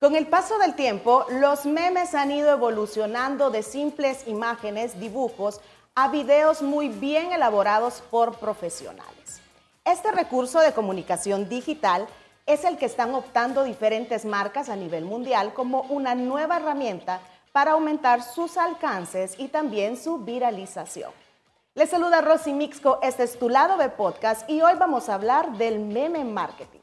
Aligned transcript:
Con 0.00 0.16
el 0.16 0.28
paso 0.28 0.56
del 0.56 0.76
tiempo, 0.76 1.26
los 1.28 1.66
memes 1.66 2.14
han 2.14 2.30
ido 2.30 2.50
evolucionando 2.50 3.50
de 3.50 3.62
simples 3.62 4.26
imágenes, 4.26 4.98
dibujos, 4.98 5.60
a 5.94 6.08
videos 6.08 6.62
muy 6.62 6.88
bien 6.88 7.32
elaborados 7.32 8.02
por 8.10 8.38
profesionales. 8.38 9.42
Este 9.84 10.10
recurso 10.10 10.58
de 10.60 10.72
comunicación 10.72 11.50
digital 11.50 12.06
es 12.46 12.64
el 12.64 12.78
que 12.78 12.86
están 12.86 13.14
optando 13.14 13.62
diferentes 13.62 14.24
marcas 14.24 14.70
a 14.70 14.76
nivel 14.76 15.04
mundial 15.04 15.52
como 15.52 15.82
una 15.82 16.14
nueva 16.14 16.56
herramienta 16.56 17.20
para 17.52 17.72
aumentar 17.72 18.22
sus 18.22 18.56
alcances 18.56 19.34
y 19.36 19.48
también 19.48 19.98
su 19.98 20.16
viralización. 20.16 21.12
Les 21.74 21.90
saluda 21.90 22.22
Rosy 22.22 22.54
Mixco, 22.54 23.00
este 23.02 23.24
es 23.24 23.38
tu 23.38 23.50
lado 23.50 23.76
de 23.76 23.90
podcast 23.90 24.48
y 24.48 24.62
hoy 24.62 24.72
vamos 24.78 25.10
a 25.10 25.14
hablar 25.16 25.58
del 25.58 25.78
meme 25.78 26.24
marketing. 26.24 26.79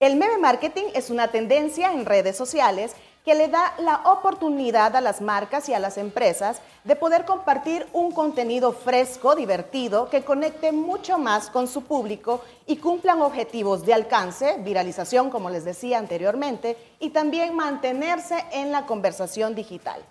El 0.00 0.16
meme 0.16 0.38
marketing 0.38 0.84
es 0.94 1.10
una 1.10 1.28
tendencia 1.28 1.92
en 1.92 2.06
redes 2.06 2.34
sociales 2.34 2.96
que 3.22 3.34
le 3.34 3.48
da 3.48 3.74
la 3.80 4.00
oportunidad 4.10 4.96
a 4.96 5.02
las 5.02 5.20
marcas 5.20 5.68
y 5.68 5.74
a 5.74 5.78
las 5.78 5.98
empresas 5.98 6.62
de 6.84 6.96
poder 6.96 7.26
compartir 7.26 7.86
un 7.92 8.10
contenido 8.10 8.72
fresco, 8.72 9.34
divertido, 9.34 10.08
que 10.08 10.24
conecte 10.24 10.72
mucho 10.72 11.18
más 11.18 11.50
con 11.50 11.68
su 11.68 11.82
público 11.82 12.42
y 12.66 12.78
cumplan 12.78 13.20
objetivos 13.20 13.84
de 13.84 13.92
alcance, 13.92 14.56
viralización, 14.60 15.28
como 15.28 15.50
les 15.50 15.66
decía 15.66 15.98
anteriormente, 15.98 16.78
y 16.98 17.10
también 17.10 17.54
mantenerse 17.54 18.42
en 18.52 18.72
la 18.72 18.86
conversación 18.86 19.54
digital. 19.54 20.02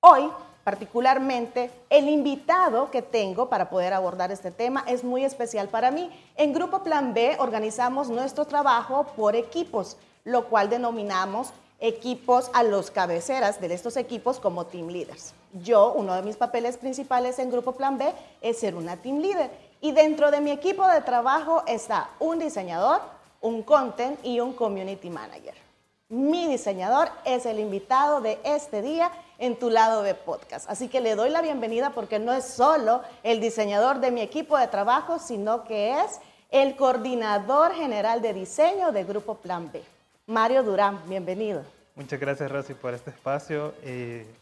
Hoy 0.00 0.28
particularmente 0.66 1.70
el 1.90 2.08
invitado 2.08 2.90
que 2.90 3.00
tengo 3.00 3.48
para 3.48 3.70
poder 3.70 3.92
abordar 3.92 4.32
este 4.32 4.50
tema 4.50 4.82
es 4.88 5.04
muy 5.04 5.24
especial 5.24 5.68
para 5.68 5.92
mí. 5.92 6.10
En 6.34 6.52
Grupo 6.52 6.82
Plan 6.82 7.14
B 7.14 7.36
organizamos 7.38 8.08
nuestro 8.08 8.46
trabajo 8.46 9.06
por 9.16 9.36
equipos, 9.36 9.96
lo 10.24 10.48
cual 10.48 10.68
denominamos 10.68 11.50
equipos 11.78 12.50
a 12.52 12.64
los 12.64 12.90
cabeceras 12.90 13.60
de 13.60 13.72
estos 13.72 13.96
equipos 13.96 14.40
como 14.40 14.66
team 14.66 14.88
leaders. 14.88 15.34
Yo, 15.52 15.92
uno 15.92 16.16
de 16.16 16.22
mis 16.22 16.34
papeles 16.34 16.76
principales 16.78 17.38
en 17.38 17.52
Grupo 17.52 17.70
Plan 17.70 17.96
B 17.96 18.12
es 18.40 18.58
ser 18.58 18.74
una 18.74 18.96
team 18.96 19.20
leader 19.20 19.52
y 19.80 19.92
dentro 19.92 20.32
de 20.32 20.40
mi 20.40 20.50
equipo 20.50 20.84
de 20.88 21.00
trabajo 21.00 21.62
está 21.68 22.10
un 22.18 22.40
diseñador, 22.40 23.02
un 23.40 23.62
content 23.62 24.18
y 24.24 24.40
un 24.40 24.52
community 24.52 25.10
manager. 25.10 25.65
Mi 26.08 26.46
diseñador 26.46 27.08
es 27.24 27.46
el 27.46 27.58
invitado 27.58 28.20
de 28.20 28.38
este 28.44 28.80
día 28.80 29.10
en 29.38 29.58
tu 29.58 29.70
lado 29.70 30.04
de 30.04 30.14
podcast. 30.14 30.70
Así 30.70 30.86
que 30.86 31.00
le 31.00 31.16
doy 31.16 31.30
la 31.30 31.42
bienvenida 31.42 31.90
porque 31.90 32.20
no 32.20 32.32
es 32.32 32.44
solo 32.44 33.02
el 33.24 33.40
diseñador 33.40 33.98
de 33.98 34.12
mi 34.12 34.20
equipo 34.20 34.56
de 34.56 34.68
trabajo, 34.68 35.18
sino 35.18 35.64
que 35.64 36.00
es 36.00 36.20
el 36.52 36.76
coordinador 36.76 37.74
general 37.74 38.22
de 38.22 38.34
diseño 38.34 38.92
de 38.92 39.02
Grupo 39.02 39.34
Plan 39.38 39.68
B. 39.72 39.82
Mario 40.26 40.62
Durán, 40.62 41.02
bienvenido. 41.08 41.64
Muchas 41.96 42.20
gracias, 42.20 42.52
Rosy, 42.52 42.74
por 42.74 42.94
este 42.94 43.10
espacio. 43.10 43.74
Eh, 43.82 44.32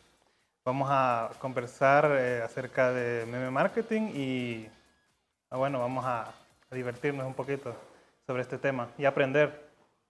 vamos 0.67 0.89
a 0.91 1.31
conversar 1.39 2.11
eh, 2.12 2.42
acerca 2.42 2.92
de 2.92 3.25
meme 3.25 3.51
marketing 3.51 4.11
y, 4.15 4.69
ah, 5.48 5.57
bueno, 5.57 5.81
vamos 5.81 6.05
a, 6.05 6.25
a 6.70 6.75
divertirnos 6.75 7.27
un 7.27 7.33
poquito 7.33 7.75
sobre 8.27 8.42
este 8.42 8.59
tema 8.59 8.91
y 8.98 9.07
aprender. 9.07 9.64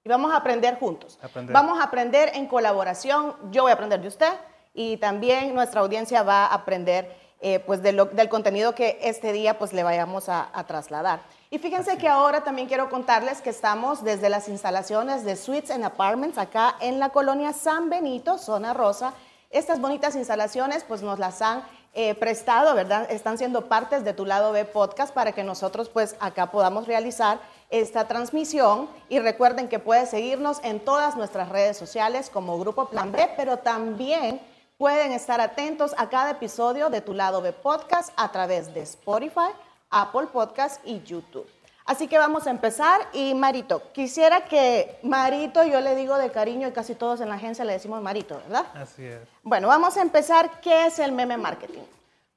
Y 0.04 0.08
vamos 0.10 0.32
a 0.32 0.36
aprender 0.36 0.78
juntos. 0.78 1.18
Vamos 1.48 1.80
a 1.80 1.84
aprender 1.84 2.30
en 2.34 2.46
colaboración. 2.46 3.34
Yo 3.50 3.62
voy 3.62 3.70
a 3.70 3.74
aprender 3.74 4.02
de 4.02 4.08
usted, 4.08 4.32
y 4.74 4.98
también 4.98 5.54
nuestra 5.54 5.80
audiencia 5.80 6.22
va 6.22 6.44
a 6.44 6.54
aprender 6.54 7.16
eh, 7.40 7.60
pues 7.60 7.82
del 7.82 8.28
contenido 8.28 8.74
que 8.74 8.98
este 9.02 9.32
día 9.32 9.58
pues 9.58 9.72
le 9.72 9.82
vayamos 9.82 10.28
a, 10.28 10.64
trasladar. 10.66 11.20
Y 11.50 11.58
fíjense 11.58 11.96
que 11.96 12.08
ahora 12.08 12.42
también 12.42 12.68
quiero 12.68 12.90
contarles 12.90 13.40
que 13.40 13.50
estamos 13.50 14.04
desde 14.04 14.28
las 14.28 14.48
instalaciones 14.48 15.24
de 15.24 15.36
Suites 15.36 15.70
and 15.70 15.84
Apartments 15.84 16.36
acá 16.36 16.76
en 16.80 16.98
la 16.98 17.08
colonia 17.10 17.54
San 17.54 17.88
Benito, 17.88 18.36
zona 18.36 18.74
rosa. 18.74 19.14
Estas 19.50 19.80
bonitas 19.80 20.16
instalaciones 20.16 20.84
pues 20.84 21.00
nos 21.02 21.18
las 21.18 21.40
han 21.40 21.62
eh, 21.94 22.14
prestado, 22.14 22.74
¿verdad? 22.74 23.10
Están 23.10 23.38
siendo 23.38 23.68
partes 23.68 24.04
de 24.04 24.12
tu 24.12 24.26
lado 24.26 24.52
B 24.52 24.64
podcast 24.64 25.14
para 25.14 25.32
que 25.32 25.42
nosotros 25.42 25.88
pues 25.88 26.16
acá 26.20 26.50
podamos 26.50 26.86
realizar 26.86 27.40
esta 27.70 28.06
transmisión 28.06 28.88
y 29.08 29.20
recuerden 29.20 29.68
que 29.68 29.78
puedes 29.78 30.10
seguirnos 30.10 30.60
en 30.62 30.80
todas 30.80 31.16
nuestras 31.16 31.48
redes 31.48 31.76
sociales 31.76 32.30
como 32.30 32.58
Grupo 32.58 32.88
Plan 32.88 33.12
B, 33.12 33.30
pero 33.36 33.58
también 33.58 34.40
Pueden 34.76 35.12
estar 35.12 35.40
atentos 35.40 35.94
a 35.96 36.08
cada 36.08 36.32
episodio 36.32 36.90
de 36.90 37.00
Tu 37.00 37.14
Lado 37.14 37.40
de 37.40 37.52
Podcast 37.52 38.12
a 38.16 38.32
través 38.32 38.74
de 38.74 38.80
Spotify, 38.82 39.52
Apple 39.88 40.26
Podcast 40.32 40.80
y 40.84 41.00
YouTube. 41.04 41.46
Así 41.84 42.08
que 42.08 42.16
vamos 42.16 42.46
a 42.46 42.50
empezar 42.50 43.00
y 43.12 43.34
Marito, 43.34 43.82
quisiera 43.92 44.46
que 44.46 44.98
Marito, 45.02 45.64
yo 45.64 45.80
le 45.80 45.94
digo 45.94 46.16
de 46.16 46.30
cariño 46.30 46.66
y 46.68 46.72
casi 46.72 46.94
todos 46.94 47.20
en 47.20 47.28
la 47.28 47.34
agencia 47.34 47.64
le 47.64 47.74
decimos 47.74 48.02
Marito, 48.02 48.40
¿verdad? 48.48 48.66
Así 48.74 49.04
es. 49.04 49.20
Bueno, 49.42 49.68
vamos 49.68 49.96
a 49.98 50.02
empezar. 50.02 50.60
¿Qué 50.62 50.86
es 50.86 50.98
el 50.98 51.12
meme 51.12 51.36
marketing? 51.36 51.82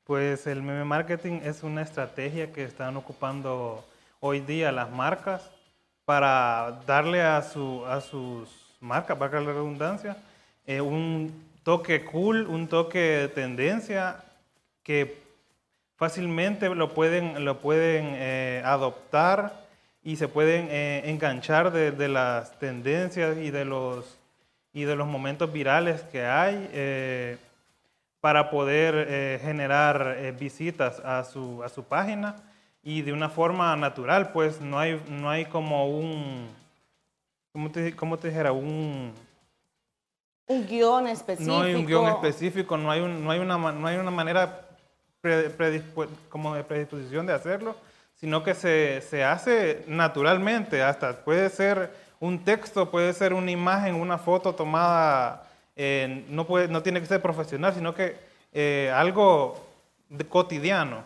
Pues 0.04 0.48
el 0.48 0.62
meme 0.62 0.84
marketing 0.84 1.40
es 1.44 1.64
una 1.64 1.82
estrategia 1.82 2.52
que 2.52 2.66
están 2.66 2.98
ocupando 2.98 3.86
hoy 4.20 4.42
día 4.42 4.72
las 4.74 4.90
marcas 4.90 5.50
para 6.04 6.82
darle 6.86 7.22
a, 7.22 7.42
su, 7.42 7.86
a 7.86 8.02
sus 8.02 8.50
marcas, 8.82 9.18
para 9.18 9.40
la 9.40 9.48
redundancia, 9.48 10.18
eh, 10.66 10.82
un 10.82 11.34
toque 11.64 12.04
cool, 12.06 12.48
un 12.48 12.68
toque 12.68 13.00
de 13.00 13.28
tendencia 13.28 14.24
que 14.84 15.27
fácilmente 15.98 16.70
lo 16.70 16.94
pueden, 16.94 17.44
lo 17.44 17.60
pueden 17.60 18.14
eh, 18.14 18.62
adoptar 18.64 19.66
y 20.04 20.16
se 20.16 20.28
pueden 20.30 20.68
eh, 20.70 21.02
enganchar 21.06 21.72
de, 21.72 22.08
las 22.08 22.58
tendencias 22.60 23.38
y 23.38 23.52
de 23.52 23.66
los, 23.66 24.18
y 24.74 24.84
de 24.84 24.96
los 24.96 25.08
momentos 25.08 25.52
virales 25.52 26.02
que 26.04 26.26
hay 26.26 26.70
eh, 26.72 27.38
para 28.22 28.50
poder 28.50 29.40
generar 29.42 30.34
visitas 30.40 31.00
a 31.00 31.24
su, 31.24 31.64
a 31.64 31.70
su 31.70 31.84
página 31.84 32.36
y 32.84 33.02
de 33.02 33.14
una 33.14 33.30
forma 33.30 33.76
natural, 33.76 34.32
pues 34.32 34.60
no 34.62 34.80
hay, 34.80 35.02
no 35.10 35.30
hay 35.30 35.46
como 35.46 35.88
un, 35.88 36.48
¿cómo 37.52 37.70
te, 37.70 37.96
cómo 37.96 38.18
te 38.18 38.30
dijera? 38.30 38.52
Un 38.52 39.14
un 40.48 40.66
guion 40.66 41.08
específico. 41.08 41.58
No 41.58 41.62
hay 41.62 41.76
un 41.76 41.86
guion 41.86 42.08
específico, 42.08 42.78
no 42.78 42.90
hay, 42.90 43.02
no 43.02 43.30
hay, 43.32 43.40
una, 43.40 43.58
no 43.58 43.88
hay 43.88 43.98
una 43.98 44.12
manera 44.12 44.67
como 46.30 46.56
de 46.56 46.64
predisposición 46.64 47.26
de 47.26 47.34
hacerlo, 47.34 47.76
sino 48.16 48.44
que 48.44 48.54
se, 48.54 49.02
se, 49.02 49.24
hace 49.24 49.84
naturalmente, 49.88 50.82
hasta 50.82 51.24
puede 51.24 51.50
ser 51.50 51.92
un 52.20 52.44
texto, 52.44 52.90
puede 52.90 53.14
ser 53.14 53.34
una 53.34 53.52
imagen, 53.52 53.96
una 53.96 54.18
foto 54.18 54.56
tomada, 54.56 55.44
no, 56.30 56.48
puede, 56.48 56.68
no 56.68 56.82
tiene 56.82 57.00
que 57.00 57.06
ser 57.06 57.22
profesional, 57.22 57.74
sino 57.74 57.94
que 57.94 58.16
eh, 58.54 58.92
algo 58.94 59.64
de 60.10 60.26
cotidiano. 60.26 61.04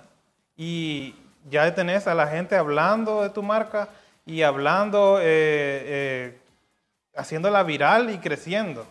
Y 0.55 1.15
ya 1.49 1.73
tenés 1.73 2.07
a 2.07 2.15
la 2.15 2.27
gente 2.27 2.55
hablando 2.55 3.23
de 3.23 3.29
tu 3.29 3.43
marca 3.43 3.89
y 4.25 4.43
hablando, 4.43 5.19
eh, 5.19 5.23
eh, 5.25 6.39
haciéndola 7.15 7.63
viral 7.63 8.09
y 8.09 8.19
creciendo 8.19 8.85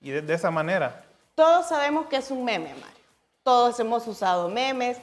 y 0.00 0.10
de, 0.10 0.34
esa 0.34 0.50
manera. 0.50 1.02
Todos 1.34 1.68
sabemos 1.68 2.06
que 2.06 2.16
es 2.16 2.30
un 2.30 2.44
meme, 2.44 2.74
Mario. 2.74 3.03
Todos 3.44 3.78
hemos 3.78 4.06
usado 4.06 4.48
memes 4.48 4.96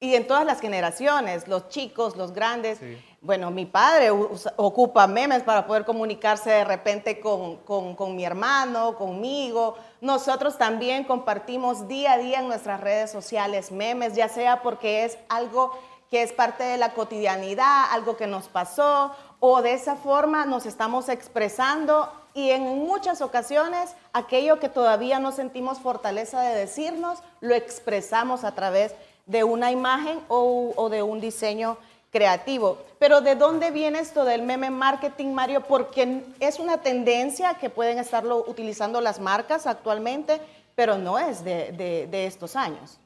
y 0.00 0.16
en 0.16 0.26
todas 0.26 0.44
las 0.44 0.60
generaciones, 0.60 1.46
los 1.46 1.68
chicos, 1.68 2.16
los 2.16 2.32
grandes. 2.32 2.80
Bueno, 3.20 3.52
mi 3.52 3.64
padre 3.64 4.10
ocupa 4.10 5.06
memes 5.06 5.44
para 5.44 5.64
poder 5.64 5.84
comunicarse 5.84 6.50
de 6.50 6.64
repente 6.64 7.20
con, 7.20 7.58
con, 7.58 7.94
con, 7.94 8.16
mi 8.16 8.24
hermano, 8.24 8.96
conmigo. 8.96 9.76
Nosotros 10.00 10.58
también 10.58 11.04
compartimos 11.04 11.86
día 11.86 12.14
a 12.14 12.18
día 12.18 12.40
en 12.40 12.48
nuestras 12.48 12.80
redes 12.80 13.12
sociales 13.12 13.70
memes, 13.70 14.16
ya 14.16 14.28
sea 14.28 14.60
porque 14.60 15.04
es 15.04 15.16
algo 15.28 15.70
que 16.10 16.24
es 16.24 16.32
parte 16.32 16.64
de 16.64 16.76
la 16.76 16.92
cotidianidad, 16.92 17.84
algo 17.92 18.16
que 18.16 18.26
nos 18.26 18.48
pasó, 18.48 19.12
o 19.38 19.62
de 19.62 19.74
esa 19.74 19.94
forma 19.94 20.44
nos 20.44 20.66
estamos 20.66 21.08
expresando 21.08 22.10
y 22.34 22.50
en 22.50 22.62
muchas 22.62 23.22
ocasiones 23.22 23.94
aquello 24.12 24.58
que 24.58 24.68
todavía 24.68 25.20
no 25.20 25.30
sentimos 25.30 25.78
fortaleza 25.78 26.42
de 26.42 26.56
decirnos, 26.56 27.20
lo 27.40 27.54
expresamos 27.54 28.42
a 28.42 28.54
través 28.54 28.94
de 29.26 29.44
una 29.44 29.70
imagen 29.70 30.18
o, 30.28 30.88
de 30.90 31.02
un 31.02 31.20
diseño 31.20 31.78
creativo. 32.10 32.78
Pero 32.98 33.20
¿de 33.20 33.36
dónde 33.36 33.70
viene 33.70 34.00
esto 34.00 34.24
del 34.24 34.42
meme 34.42 34.70
marketing, 34.70 35.32
Mario? 35.32 35.62
Porque 35.62 36.24
es 36.40 36.58
una 36.58 36.78
tendencia 36.78 37.54
que 37.54 37.70
pueden 37.70 37.98
estarlo 37.98 38.44
utilizando 38.48 39.00
las 39.00 39.20
marcas 39.20 39.66
actualmente, 39.66 40.40
pero 40.74 40.98
no 40.98 41.18
es 41.18 41.44
de, 41.44 42.26
estos 42.26 42.56
años. 42.56 42.98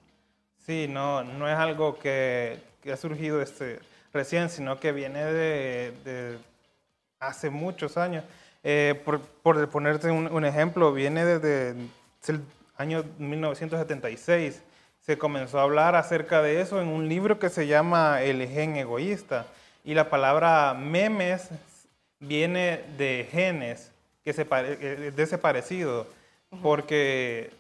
Sí, 0.67 0.87
no, 0.89 1.23
no 1.23 1.49
es 1.49 1.57
algo 1.57 1.99
que, 1.99 2.61
ha 2.91 2.97
surgido 2.97 3.43
este, 3.43 3.81
recién, 4.13 4.49
sino 4.49 4.81
que 4.81 4.93
viene 4.93 5.25
de 5.25 6.39
hace 7.21 7.51
muchos 7.51 7.97
años. 7.99 8.25
Eh, 8.63 9.01
por, 9.05 9.21
por, 9.21 9.69
ponerte 9.69 10.11
un, 10.11 10.45
ejemplo, 10.45 10.93
viene 10.93 11.25
desde 11.25 11.71
el 12.27 12.41
año 12.77 13.05
1976. 13.19 14.63
se 15.01 15.17
comenzó 15.17 15.59
a 15.59 15.63
hablar 15.63 15.95
acerca 15.95 16.43
de 16.43 16.61
eso 16.61 16.83
en 16.83 16.89
un 16.89 17.09
libro 17.09 17.39
que 17.39 17.49
se 17.49 17.67
llama 17.67 18.23
El 18.23 18.47
gen 18.49 18.77
egoísta. 18.77 19.47
Y 19.85 19.95
la 19.95 20.11
palabra 20.11 20.75
memes 20.75 21.49
viene 22.21 22.85
de 22.99 23.27
genes, 23.31 23.91
que 24.25 24.33
se 24.33 24.45
de 24.45 25.23
ese 25.23 25.39
parecido, 25.39 26.07
porque 26.63 27.51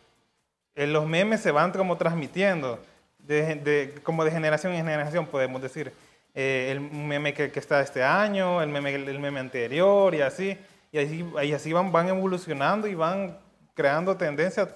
los 0.74 1.06
memes 1.06 1.40
se 1.40 1.52
van 1.52 1.72
como 1.72 1.96
transmitiendo, 1.96 2.78
de, 3.18 3.94
como 4.02 4.24
de 4.24 4.30
generación 4.30 4.72
en 4.72 4.84
generación, 4.84 5.26
podemos 5.26 5.62
decir. 5.62 5.92
Eh, 6.34 6.68
el 6.70 6.80
meme 6.80 7.34
que, 7.34 7.50
está 7.54 7.80
este 7.80 8.04
año, 8.04 8.62
el 8.62 8.68
meme, 8.68 8.94
el 8.94 9.18
meme 9.18 9.40
anterior 9.40 10.14
y 10.14 10.20
así. 10.20 10.56
Y 10.90 10.98
así, 10.98 11.26
y 11.44 11.52
así 11.52 11.72
van, 11.72 11.92
van 11.92 12.08
evolucionando 12.08 12.86
y 12.86 12.94
van 12.94 13.36
creando 13.74 14.16
tendencias 14.16 14.68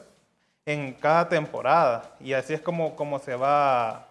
en 0.67 0.93
cada 0.93 1.29
temporada. 1.29 2.15
Y 2.21 2.33
así 2.33 2.55
es 2.55 2.61
como, 2.61 2.95
como 2.95 3.19
se 3.19 3.35
va, 3.35 4.07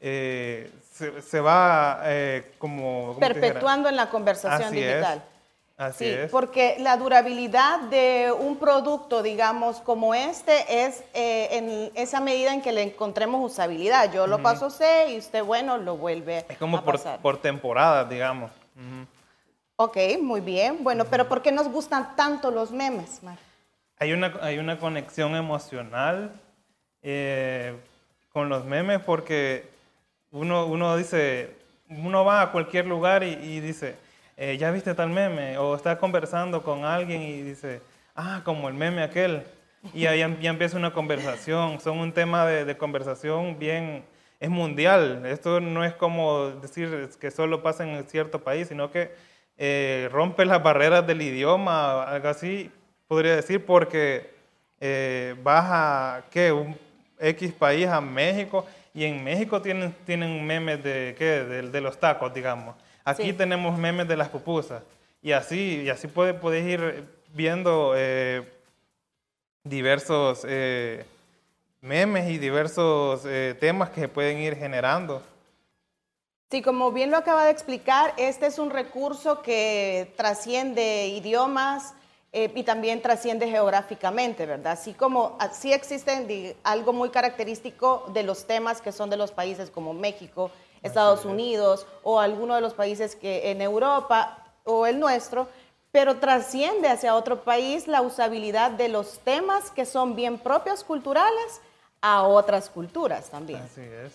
eh, 0.00 0.70
se, 0.92 1.40
va 1.40 2.00
eh, 2.04 2.52
como... 2.58 3.16
Perpetuando 3.18 3.88
en 3.88 3.96
la 3.96 4.08
conversación 4.10 4.72
digital. 4.72 5.24
Así 5.76 6.04
sí, 6.04 6.16
porque 6.30 6.76
la 6.78 6.96
durabilidad 6.96 7.80
de 7.80 8.30
un 8.30 8.58
producto, 8.58 9.24
digamos, 9.24 9.80
como 9.80 10.14
este, 10.14 10.84
es 10.84 11.02
eh, 11.14 11.48
en 11.50 11.90
esa 11.96 12.20
medida 12.20 12.54
en 12.54 12.62
que 12.62 12.70
le 12.70 12.82
encontremos 12.82 13.50
usabilidad. 13.50 14.12
Yo 14.12 14.28
lo 14.28 14.40
paso 14.40 14.70
C 14.70 15.08
y 15.10 15.18
usted, 15.18 15.42
bueno, 15.42 15.76
lo 15.76 15.96
vuelve 15.96 16.46
Es 16.48 16.58
como 16.58 16.76
a 16.76 16.84
por, 16.84 16.94
pasar. 16.94 17.18
por 17.18 17.38
temporada, 17.38 18.04
digamos. 18.04 18.52
Ok, 19.76 19.96
muy 20.20 20.40
bien. 20.40 20.82
Bueno, 20.82 21.04
pero 21.04 21.28
¿por 21.28 21.42
qué 21.42 21.52
nos 21.52 21.68
gustan 21.68 22.14
tanto 22.16 22.50
los 22.50 22.70
memes, 22.70 23.22
Mar? 23.22 23.38
Hay 23.98 24.12
una, 24.12 24.34
hay 24.40 24.58
una 24.58 24.78
conexión 24.78 25.34
emocional 25.36 26.32
eh, 27.02 27.76
con 28.32 28.48
los 28.48 28.64
memes 28.64 29.00
porque 29.00 29.68
uno, 30.30 30.66
uno 30.66 30.96
dice, 30.96 31.56
uno 31.88 32.24
va 32.24 32.42
a 32.42 32.52
cualquier 32.52 32.86
lugar 32.86 33.22
y, 33.22 33.32
y 33.32 33.60
dice 33.60 33.96
eh, 34.36 34.56
¿ya 34.58 34.70
viste 34.72 34.94
tal 34.94 35.10
meme? 35.10 35.58
O 35.58 35.76
está 35.76 35.98
conversando 35.98 36.62
con 36.62 36.84
alguien 36.84 37.22
y 37.22 37.42
dice, 37.42 37.80
ah, 38.16 38.42
como 38.44 38.68
el 38.68 38.74
meme 38.74 39.02
aquel. 39.02 39.44
Y 39.92 40.06
ahí 40.06 40.20
ya 40.40 40.50
empieza 40.50 40.76
una 40.76 40.92
conversación. 40.92 41.80
Son 41.80 41.98
un 41.98 42.12
tema 42.12 42.46
de, 42.46 42.76
conversación 42.76 43.58
bien, 43.58 44.04
es 44.40 44.50
mundial. 44.50 45.24
Esto 45.26 45.60
no 45.60 45.84
es 45.84 45.94
como 45.94 46.50
decir 46.50 47.10
que 47.20 47.30
solo 47.30 47.62
pasa 47.62 47.86
en 47.86 48.08
cierto 48.08 48.42
país, 48.42 48.68
sino 48.68 48.90
que 48.90 49.14
eh, 49.56 50.08
rompe 50.12 50.44
las 50.44 50.62
barreras 50.62 51.06
del 51.06 51.22
idioma, 51.22 52.04
algo 52.04 52.28
así, 52.28 52.70
podría 53.06 53.36
decir, 53.36 53.64
porque 53.64 54.30
eh, 54.80 55.34
baja, 55.42 56.24
¿qué? 56.30 56.52
Un 56.52 56.76
X 57.18 57.52
país 57.52 57.86
a 57.86 58.00
México 58.00 58.66
y 58.92 59.04
en 59.04 59.22
México 59.24 59.62
tienen, 59.62 59.94
tienen 60.04 60.44
memes 60.46 60.82
de, 60.82 61.14
¿qué? 61.18 61.44
de 61.44 61.80
los 61.80 61.98
tacos, 61.98 62.32
digamos. 62.32 62.74
Aquí 63.04 63.32
tenemos 63.34 63.78
memes 63.78 64.08
de 64.08 64.16
las 64.16 64.30
pupusas. 64.30 64.82
Y 65.20 65.32
así, 65.32 65.82
y 65.84 65.90
así 65.90 66.06
puede, 66.06 66.34
puedes 66.34 66.66
ir 66.66 67.04
viendo 67.32 67.92
eh, 67.96 68.46
diversos 69.62 70.44
eh, 70.46 71.04
memes 71.80 72.30
y 72.30 72.38
diversos 72.38 73.22
eh, 73.26 73.56
temas 73.58 73.90
que 73.90 74.02
se 74.02 74.08
pueden 74.08 74.38
ir 74.38 74.56
generando. 74.56 75.22
Sí, 76.50 76.62
como 76.62 76.92
bien 76.92 77.10
lo 77.10 77.16
acaba 77.16 77.44
de 77.46 77.50
explicar, 77.50 78.14
este 78.16 78.46
es 78.46 78.58
un 78.58 78.70
recurso 78.70 79.42
que 79.42 80.12
trasciende 80.16 81.08
idiomas 81.08 81.94
y 82.32 82.62
también 82.64 83.00
trasciende 83.00 83.48
geográficamente, 83.48 84.44
¿verdad? 84.46 84.72
Así 84.72 84.92
como 84.92 85.36
así 85.40 85.72
existen 85.72 86.56
algo 86.64 86.92
muy 86.92 87.10
característico 87.10 88.06
de 88.12 88.22
los 88.24 88.46
temas 88.46 88.80
que 88.80 88.92
son 88.92 89.10
de 89.10 89.16
los 89.16 89.32
países 89.32 89.70
como 89.70 89.94
México, 89.94 90.50
Estados 90.82 91.24
Unidos 91.24 91.86
o 92.02 92.20
alguno 92.20 92.54
de 92.54 92.60
los 92.60 92.74
países 92.74 93.16
que 93.16 93.50
en 93.50 93.62
Europa 93.62 94.38
o 94.64 94.86
el 94.86 95.00
nuestro, 95.00 95.48
pero 95.90 96.18
trasciende 96.18 96.88
hacia 96.88 97.14
otro 97.14 97.42
país 97.42 97.88
la 97.88 98.02
usabilidad 98.02 98.72
de 98.72 98.88
los 98.88 99.20
temas 99.20 99.70
que 99.70 99.86
son 99.86 100.14
bien 100.14 100.38
propios 100.38 100.84
culturales 100.84 101.60
a 102.00 102.24
otras 102.24 102.68
culturas 102.68 103.30
también. 103.30 103.62
Así 103.62 103.80
es. 103.80 104.12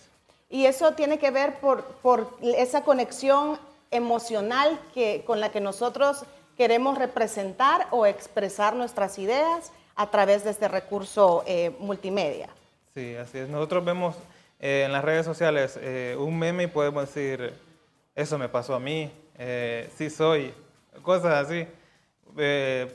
Y 0.50 0.66
eso 0.66 0.94
tiene 0.94 1.20
que 1.20 1.32
ver 1.32 1.60
por, 1.60 1.84
por 2.02 2.36
esa 2.42 2.84
conexión 2.84 3.60
emocional 3.92 4.80
que, 4.94 5.24
con 5.26 5.40
la 5.40 5.52
que 5.52 5.62
nosotros 5.62 6.26
queremos 6.58 6.98
representar 6.98 7.88
o 7.92 8.06
expresar 8.06 8.76
nuestras 8.76 9.20
ideas 9.20 9.72
a 9.96 10.10
través 10.10 10.44
de 10.44 10.52
este 10.52 10.68
recurso 10.68 11.44
eh, 11.46 11.72
multimedia. 11.80 12.50
Sí, 12.94 13.16
así 13.16 13.38
es. 13.38 13.50
Nosotros 13.50 13.86
vemos 13.86 14.16
eh, 14.60 14.84
en 14.86 14.92
las 14.92 15.04
redes 15.04 15.26
sociales 15.26 15.80
eh, 15.82 16.18
un 16.20 16.38
meme 16.38 16.64
y 16.64 16.68
podemos 16.68 17.06
decir, 17.06 17.54
eso 18.14 18.38
me 18.38 18.50
pasó 18.50 18.76
a 18.76 18.80
mí, 18.80 19.10
eh, 19.38 19.90
sí 19.96 20.10
soy, 20.10 20.54
cosas 21.02 21.46
así. 21.46 21.66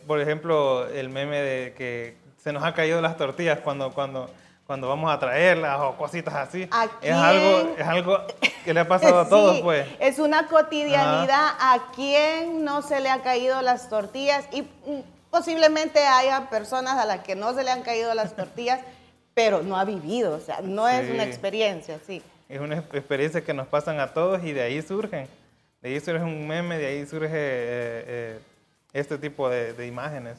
por 0.07 0.21
ejemplo, 0.21 0.87
el 0.89 1.09
meme 1.09 1.41
de 1.41 1.73
que 1.73 2.17
se 2.37 2.53
nos 2.53 2.63
ha 2.65 2.75
caído 2.75 3.01
las 3.01 3.17
tortillas 3.17 3.61
cuando, 3.61 3.93
cuando, 3.93 4.29
cuando 4.67 4.89
vamos 4.89 5.13
a 5.13 5.19
traerlas 5.19 5.81
o 5.81 5.97
cositas 5.97 6.35
así. 6.35 6.69
Es 7.03 7.15
algo, 7.15 7.75
es 7.77 7.87
algo 7.87 8.19
que 8.65 8.75
le 8.75 8.81
ha 8.81 8.89
pasado 8.89 9.21
a 9.21 9.29
todos, 9.29 9.61
pues. 9.61 9.87
Es 10.01 10.19
una 10.19 10.47
cotidianidad. 10.47 11.55
¿A 11.59 11.91
quién 11.95 12.65
no 12.65 12.83
se 12.83 13.01
le 13.01 13.11
han 13.11 13.21
caído 13.21 13.61
las 13.63 13.89
tortillas? 13.89 14.47
Y 14.53 14.63
mm, 14.63 15.03
posiblemente 15.31 16.07
haya 16.07 16.49
personas 16.49 16.99
a 16.99 17.05
las 17.05 17.21
que 17.21 17.35
no 17.35 17.55
se 17.55 17.65
le 17.65 17.71
han 17.71 17.83
caído 17.83 18.15
las 18.15 18.35
tortillas 18.37 18.81
pero 19.35 19.63
no 19.63 19.77
ha 19.77 19.85
vivido, 19.85 20.37
o 20.37 20.41
sea, 20.41 20.61
no 20.63 20.89
es 20.89 21.11
una 21.11 21.25
experiencia, 21.25 21.99
sí. 22.07 22.23
Es 22.49 22.61
una 22.61 22.79
experiencia 22.79 23.43
que 23.43 23.53
nos 23.53 23.67
pasan 23.67 23.99
a 23.99 24.13
todos 24.13 24.43
y 24.45 24.53
de 24.53 24.63
ahí 24.63 24.81
surgen, 24.81 25.27
de 25.83 25.89
ahí 25.89 26.01
surge 26.01 26.23
un 26.23 26.47
meme, 26.47 26.79
de 26.79 26.87
ahí 26.87 27.07
surge 27.07 27.27
eh, 27.33 28.05
eh, 28.07 28.39
este 28.93 29.19
tipo 29.19 29.49
de, 29.51 29.87
imágenes. 29.87 30.39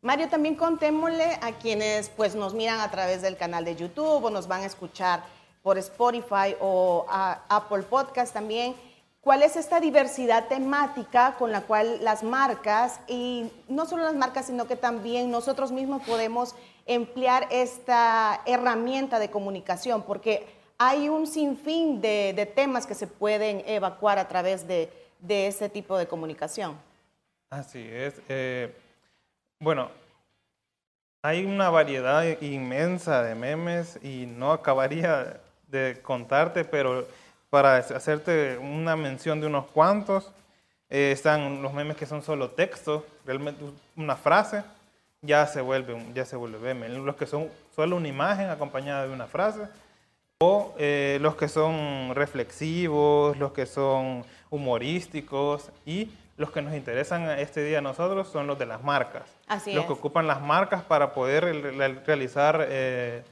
Mario, 0.00 0.28
también 0.28 0.54
contémosle 0.54 1.38
a 1.42 1.58
quienes 1.58 2.08
pues 2.10 2.36
nos 2.36 2.54
miran 2.54 2.80
a 2.80 2.90
través 2.90 3.20
del 3.20 3.36
canal 3.36 3.64
de 3.64 3.74
YouTube 3.74 4.24
o 4.24 4.30
nos 4.30 4.46
van 4.46 4.62
a 4.62 4.66
escuchar 4.66 5.24
por 5.60 5.76
Spotify 5.76 6.54
o 6.60 7.04
Apple 7.08 7.82
Podcast 7.82 8.32
también, 8.32 8.76
cuál 9.20 9.42
es 9.42 9.56
esta 9.56 9.80
diversidad 9.80 10.46
temática 10.46 11.34
con 11.36 11.50
la 11.50 11.62
cual 11.62 12.02
las 12.04 12.22
marcas, 12.22 13.00
y 13.08 13.50
no 13.68 13.86
solo 13.86 14.04
las 14.04 14.14
marcas, 14.14 14.46
sino 14.46 14.68
que 14.68 14.76
también 14.76 15.32
nosotros 15.32 15.72
mismos 15.72 16.02
podemos 16.06 16.54
emplear 16.86 17.48
esta 17.50 18.40
herramienta 18.46 19.18
de 19.18 19.30
comunicación, 19.30 20.02
porque 20.02 20.46
hay 20.78 21.08
un 21.08 21.26
sinfín 21.26 22.00
de, 22.00 22.50
temas 22.54 22.86
que 22.86 22.94
se 22.94 23.08
pueden 23.08 23.64
evacuar 23.66 24.20
a 24.20 24.28
través 24.28 24.68
de, 24.68 24.92
de 25.18 25.48
ese 25.48 25.68
tipo 25.68 25.98
de 25.98 26.06
comunicación. 26.06 26.78
Así 27.50 27.80
es. 27.80 28.22
Eh, 28.28 28.72
bueno, 29.60 29.90
hay 31.22 31.44
una 31.44 31.68
variedad 31.70 32.24
inmensa 32.40 33.22
de 33.22 33.34
memes 33.34 33.98
y 34.02 34.26
no 34.26 34.52
acabaría 34.52 35.40
de 35.66 35.98
contarte, 36.02 36.64
pero 36.64 37.06
para 37.50 37.76
hacerte 37.76 38.56
una 38.58 38.96
mención 38.96 39.40
de 39.40 39.46
unos 39.46 39.66
cuantos, 39.66 40.30
eh, 40.90 41.12
están 41.12 41.60
los 41.60 41.72
memes 41.72 41.96
que 41.96 42.06
son 42.06 42.22
solo 42.22 42.50
texto, 42.50 43.04
realmente 43.26 43.64
una 43.96 44.16
frase, 44.16 44.62
ya 45.22 45.46
se 45.46 45.60
vuelve, 45.60 46.06
ya 46.14 46.24
se 46.24 46.36
vuelve 46.36 46.74
meme. 46.74 46.88
Los 46.88 47.16
que 47.16 47.26
son 47.26 47.48
solo 47.74 47.96
una 47.96 48.08
imagen 48.08 48.48
acompañada 48.48 49.06
de 49.06 49.12
una 49.12 49.26
frase, 49.26 49.68
o 50.40 50.72
eh, 50.78 51.18
los 51.20 51.34
que 51.34 51.48
son 51.48 52.14
reflexivos, 52.14 53.36
los 53.38 53.52
que 53.52 53.66
son 53.66 54.24
humorísticos 54.50 55.70
y 55.84 56.10
los 56.38 56.50
que 56.50 56.62
nos 56.62 56.74
interesan 56.74 57.28
este 57.38 57.62
día 57.62 57.78
a 57.78 57.82
nosotros 57.82 58.28
son 58.28 58.46
los 58.46 58.58
de 58.58 58.64
las 58.64 58.82
marcas. 58.82 59.24
Así 59.46 59.74
los 59.74 59.84
que 59.84 59.92
ocupan 59.92 60.26
las 60.26 60.40
marcas 60.40 60.82
para 60.82 61.12
poder 61.12 61.44
realizar 62.06 62.66
eh, 62.68 63.22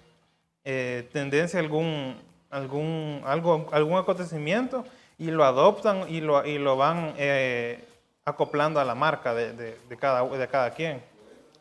eh, 0.64 1.08
tendencia 1.12 1.58
a 1.58 1.62
algún, 1.62 2.20
algún, 2.50 3.22
algo, 3.24 3.68
algún 3.72 3.96
acontecimiento 3.96 4.84
y 5.16 5.30
lo 5.30 5.44
adoptan 5.44 6.04
y 6.08 6.20
lo, 6.20 6.44
y 6.44 6.58
lo 6.58 6.76
van 6.76 7.14
acoplando 8.24 8.80
a 8.80 8.84
la 8.84 8.94
marca 8.94 9.32
de, 9.34 9.52
de, 9.52 9.96
cada, 9.96 10.22
de 10.28 10.48
cada 10.48 10.70
quien. 10.70 11.00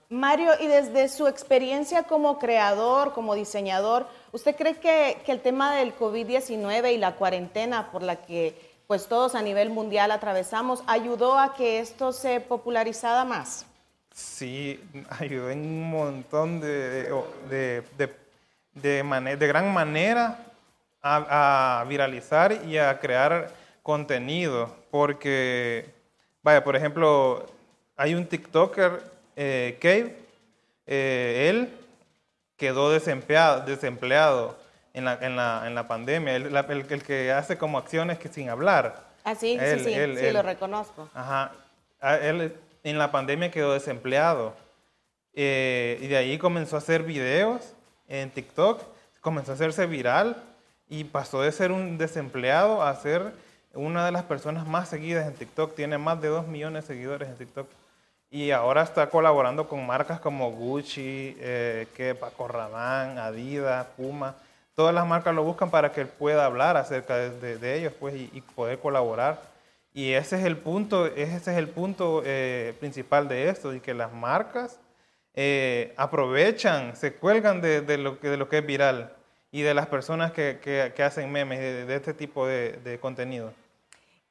Mario, 0.10 0.52
y 0.60 0.68
desde 0.68 1.10
su 1.10 1.28
experiencia 1.28 2.04
como 2.04 2.38
creador, 2.38 3.14
como 3.14 3.34
diseñador, 3.34 4.08
¿usted 4.32 4.56
cree 4.56 4.75
que, 4.75 5.18
el 5.25 5.42
tema 5.42 5.75
del 5.75 5.96
COVID-19 5.96 6.94
y 6.94 6.98
la 6.98 7.16
cuarentena 7.16 7.92
por 7.92 8.04
la 8.04 8.18
que 8.18 8.75
pues 8.88 9.08
todos 9.08 9.36
a 9.36 9.42
nivel 9.42 9.70
mundial 9.70 10.12
atravesamos 10.12 10.84
ayudó 10.88 11.39
a 11.39 11.54
que 11.56 11.80
esto 11.80 12.12
se 12.12 12.39
popularizara 12.39 13.25
más? 13.25 13.65
Sí, 14.13 14.82
ayudó 15.10 15.50
en 15.50 15.60
un 15.60 15.89
montón 15.89 16.62
de, 16.62 17.10
de, 17.50 17.84
de, 18.74 19.38
de 19.38 19.48
gran 19.48 19.74
manera 19.74 20.39
a, 21.06 21.86
viralizar 21.88 22.65
y 22.65 22.77
a 22.77 23.00
crear 23.00 23.51
contenido, 23.84 24.75
porque, 24.89 25.86
vaya, 26.42 26.63
por 26.63 26.75
ejemplo, 26.75 27.46
hay 27.96 28.15
un 28.15 28.25
TikToker 28.25 29.04
eh, 29.36 29.77
Cave, 29.80 30.18
eh, 30.88 31.48
él 31.50 31.70
quedó 32.58 32.89
desempleado, 32.89 33.62
desempleado 33.62 34.58
en, 34.96 35.06
la, 35.06 35.20
en, 35.22 35.36
la, 35.36 35.64
en 35.68 35.75
la 35.75 35.88
pandemia, 35.88 36.36
el, 36.36 36.56
el, 36.56 37.04
que 37.04 37.32
hace 37.32 37.58
como 37.58 37.78
acciones 37.78 38.18
que 38.18 38.30
sin 38.30 38.50
hablar. 38.50 39.04
Ah, 39.25 39.36
sí, 39.36 39.58
sí, 39.60 39.80
sí, 39.84 39.94
sí, 39.94 40.32
lo 40.32 40.42
reconozco. 40.42 41.10
Ajá, 41.14 41.52
él 42.22 42.56
en 42.84 42.98
la 42.98 43.12
pandemia 43.12 43.52
quedó 43.52 43.74
desempleado. 43.74 44.54
Eh, 45.34 46.00
y 46.02 46.08
de 46.08 46.16
ahí 46.16 46.38
comenzó 46.38 46.78
a 46.78 46.80
hacer 46.80 47.04
videos 47.04 47.74
en 48.08 48.30
TikTok, 48.30 48.82
comenzó 49.20 49.52
a 49.52 49.56
hacerse 49.56 49.86
viral 49.86 50.42
y 50.88 51.04
pasó 51.04 51.42
de 51.42 51.52
ser 51.52 51.74
un 51.74 51.98
desempleado 51.98 52.82
a 52.82 52.96
ser 52.96 53.34
una 53.74 54.06
de 54.06 54.14
las 54.14 54.24
personas 54.24 54.66
más 54.66 54.88
seguidas 54.88 55.28
en 55.28 55.34
TikTok. 55.34 55.75
Tiene 55.75 55.98
más 55.98 56.22
de 56.22 56.30
2 56.30 56.48
millones 56.48 56.88
de 56.88 56.94
seguidores 56.96 57.28
en 57.28 57.36
TikTok. 57.36 57.68
Y 58.32 58.52
ahora 58.52 58.84
está 58.84 59.10
colaborando 59.10 59.68
con 59.68 59.86
marcas 59.86 60.22
como 60.22 60.52
Gucci, 60.52 61.36
eh, 61.40 61.88
que 61.96 62.16
Paco 62.16 62.48
Rabanne, 62.48 63.20
Adidas, 63.20 63.88
Puma. 63.98 64.36
Todas 64.75 64.94
las 64.94 65.08
marcas 65.08 65.34
lo 65.34 65.44
buscan 65.44 65.72
para 65.72 65.94
que 65.94 66.01
él 66.01 66.08
pueda 66.08 66.46
hablar 66.46 66.75
acerca 66.75 67.15
de, 67.15 67.77
ellos 67.77 67.94
pues, 67.98 68.13
y, 68.15 68.41
poder 68.41 68.79
colaborar. 68.79 69.41
Y 69.94 70.12
ese 70.12 70.38
es 70.38 70.44
el 70.44 70.58
punto, 70.58 71.05
ese 71.05 71.38
es 71.38 71.48
el 71.48 71.70
punto 71.70 72.22
eh, 72.25 72.75
principal 72.82 73.29
de 73.29 73.48
esto, 73.48 73.74
y 73.74 73.79
que 73.79 73.94
las 73.94 74.12
marcas 74.12 74.77
eh, 75.34 75.94
aprovechan, 75.96 76.96
se 76.98 77.13
cuelgan 77.13 77.62
de, 77.62 77.98
lo 77.98 78.20
que, 78.20 78.27
de 78.27 78.36
lo 78.36 78.50
que 78.50 78.58
es 78.58 78.65
viral 78.65 79.13
y 79.50 79.62
de 79.62 79.74
las 79.74 79.88
personas 79.88 80.34
que, 80.34 80.60
que, 80.62 81.03
hacen 81.03 81.32
memes 81.32 81.60
de, 81.60 81.96
este 81.96 82.13
tipo 82.13 82.46
de, 82.46 83.00
contenido. 83.01 83.53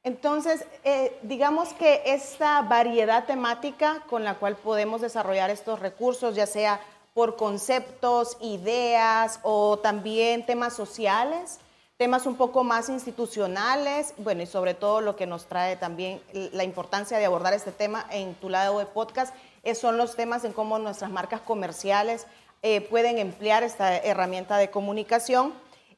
Entonces, 0.03 0.67
eh, 0.83 1.17
digamos 1.23 1.73
que 1.73 2.03
esta 2.05 2.61
variedad 2.61 3.25
temática 3.25 4.03
con 4.07 4.23
la 4.23 4.35
cual 4.35 4.55
podemos 4.55 5.01
desarrollar 5.01 5.49
estos 5.49 5.79
recursos, 5.79 6.35
ya 6.35 6.45
sea 6.45 6.79
por 7.15 7.37
conceptos, 7.37 8.35
ideas 8.41 9.39
o 9.41 9.79
también 9.79 10.45
temas 10.45 10.73
sociales, 10.73 11.59
temas 11.95 12.25
un 12.25 12.35
poco 12.35 12.65
más 12.65 12.89
institucionales, 12.89 14.13
bueno, 14.17 14.43
y 14.43 14.45
sobre 14.45 14.73
todo 14.73 14.99
lo 14.99 15.15
que 15.15 15.25
nos 15.25 15.45
trae 15.45 15.77
también 15.77 16.21
la 16.33 16.65
importancia 16.65 17.17
de 17.17 17.23
abordar 17.23 17.53
este 17.53 17.71
tema 17.71 18.05
en 18.11 18.35
tu 18.35 18.49
lado 18.49 18.79
de 18.79 18.85
podcast, 18.85 19.33
son 19.75 19.95
los 19.95 20.17
temas 20.17 20.43
en 20.43 20.51
cómo 20.51 20.77
nuestras 20.77 21.09
marcas 21.09 21.39
comerciales 21.39 22.27
eh, 22.61 22.81
pueden 22.81 23.17
emplear 23.17 23.63
esta 23.63 23.95
herramienta 23.95 24.57
de 24.57 24.69
comunicación. 24.69 25.53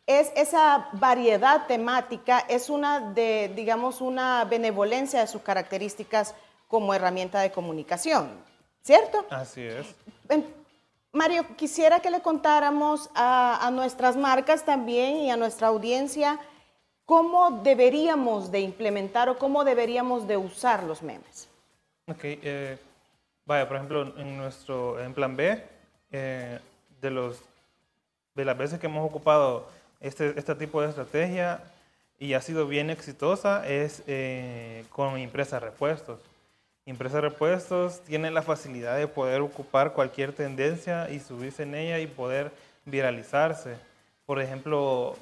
Es 0.06 0.32
esa 0.36 0.88
variedad 0.94 1.66
temática, 1.66 2.46
es 2.48 2.70
una 2.70 3.00
de, 3.00 3.52
digamos, 3.56 4.02
una 4.02 4.46
benevolencia 4.46 5.22
de 5.22 5.26
sus 5.26 5.42
características 5.42 6.36
como 6.68 6.94
herramienta 6.94 7.42
de 7.42 7.52
comunicación, 7.52 8.30
¿cierto? 8.84 9.26
Así 9.32 9.64
es. 9.64 9.88
Mario, 11.18 11.46
quisiera 11.56 12.00
que 12.00 12.12
le 12.12 12.22
contáramos 12.22 13.10
a, 13.16 13.70
nuestras 13.74 14.16
marcas 14.16 14.64
también 14.64 15.18
y 15.18 15.32
a 15.32 15.38
nuestra 15.38 15.68
audiencia 15.68 16.40
cómo 17.06 17.62
deberíamos 17.64 18.52
de 18.52 18.60
implementar 18.60 19.28
o 19.28 19.38
cómo 19.38 19.64
deberíamos 19.64 20.28
de 20.28 20.38
usar 20.38 20.84
los 20.84 21.02
memes. 21.02 21.50
Ok, 22.08 22.20
eh, 22.24 22.78
vaya, 23.46 23.68
por 23.68 23.78
ejemplo, 23.78 24.14
en 24.18 24.38
nuestro 24.38 25.02
en 25.02 25.14
plan 25.14 25.36
B, 25.36 25.64
eh, 26.12 26.60
de, 27.02 27.12
los, 27.12 27.42
de 28.36 28.46
las 28.46 28.58
veces 28.58 28.80
que 28.80 28.86
hemos 28.86 29.06
ocupado 29.06 29.68
este, 30.00 30.38
este 30.38 30.54
tipo 30.54 30.82
de 30.82 30.90
estrategia 30.90 31.64
y 32.20 32.34
ha 32.34 32.42
sido 32.42 32.68
bien 32.68 32.90
exitosa 32.90 33.68
es 33.68 34.04
eh, 34.06 34.86
con 34.92 35.18
impresas 35.18 35.64
repuestos. 35.64 36.20
Impresa 36.88 37.20
repuestos 37.20 38.00
tiene 38.06 38.32
la 38.32 38.42
facilidad 38.42 38.96
de 38.96 39.10
poder 39.10 39.42
ocupar 39.42 39.92
cualquier 39.92 40.32
tendencia 40.32 41.10
y 41.10 41.20
subirse 41.20 41.64
en 41.64 41.76
ella 41.76 42.00
y 42.00 42.08
poder 42.08 42.50
viralizarse. 42.86 43.76
Por 44.26 44.42
ejemplo, 44.42 45.18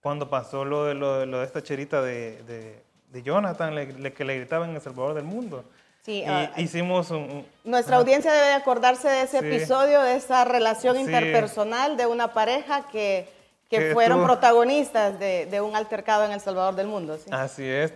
cuando 0.00 0.30
pasó 0.30 0.64
lo 0.64 0.86
de, 0.86 0.94
lo, 0.94 1.20
de 1.26 1.44
esta 1.44 1.62
cherita 1.62 2.00
de, 2.00 2.82
de, 3.12 3.22
Jonathan, 3.22 3.74
que 4.16 4.24
le 4.24 4.36
gritaban 4.38 4.70
en 4.70 4.76
El 4.76 4.80
Salvador 4.80 5.12
del 5.12 5.24
Mundo. 5.24 5.62
Sí, 6.06 6.24
ah, 6.26 6.50
hicimos 6.56 7.10
un... 7.10 7.46
Nuestra 7.64 7.96
audiencia 7.96 8.32
debe 8.32 8.54
acordarse 8.54 9.06
de 9.06 9.22
ese 9.24 9.38
episodio, 9.40 10.00
de 10.00 10.16
esa 10.16 10.46
relación 10.46 10.98
interpersonal 10.98 11.98
de 11.98 12.06
una 12.06 12.32
pareja 12.32 12.88
que, 12.90 13.28
que, 13.68 13.92
fueron 13.92 14.24
protagonistas 14.24 15.18
de, 15.18 15.44
de, 15.44 15.60
un 15.60 15.76
altercado 15.76 16.24
en 16.24 16.32
El 16.32 16.40
Salvador 16.40 16.74
del 16.74 16.86
Mundo. 16.86 17.18
Así 17.30 17.64
es. 17.64 17.92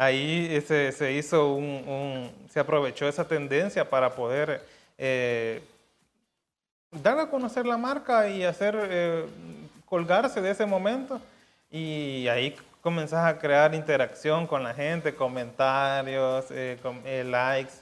Ahí 0.00 0.58
se, 0.66 0.92
se 0.92 1.12
hizo 1.12 1.52
un, 1.52 2.32
Se 2.48 2.58
aprovechó 2.58 3.06
esa 3.06 3.28
tendencia 3.28 3.90
para 3.90 4.14
poder 4.14 4.64
eh, 4.96 5.60
dar 6.90 7.18
a 7.18 7.28
conocer 7.28 7.66
la 7.66 7.76
marca 7.76 8.26
y 8.30 8.44
hacer... 8.44 8.78
Eh, 8.82 9.26
colgarse 9.84 10.40
de 10.40 10.52
ese 10.52 10.64
momento. 10.64 11.20
Y 11.70 12.28
ahí 12.28 12.56
comenzás 12.80 13.26
a 13.26 13.38
crear 13.38 13.74
interacción 13.74 14.46
con 14.46 14.62
la 14.62 14.72
gente, 14.72 15.14
comentarios, 15.16 16.46
eh, 16.50 17.24
likes, 17.26 17.72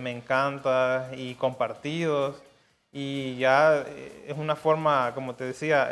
me 0.00 0.10
encanta 0.10 1.10
y 1.14 1.34
compartidos. 1.34 2.42
Y 2.90 3.36
ya 3.36 3.84
es 4.26 4.36
una 4.36 4.56
forma, 4.56 5.12
como 5.14 5.34
te 5.34 5.44
decía, 5.44 5.88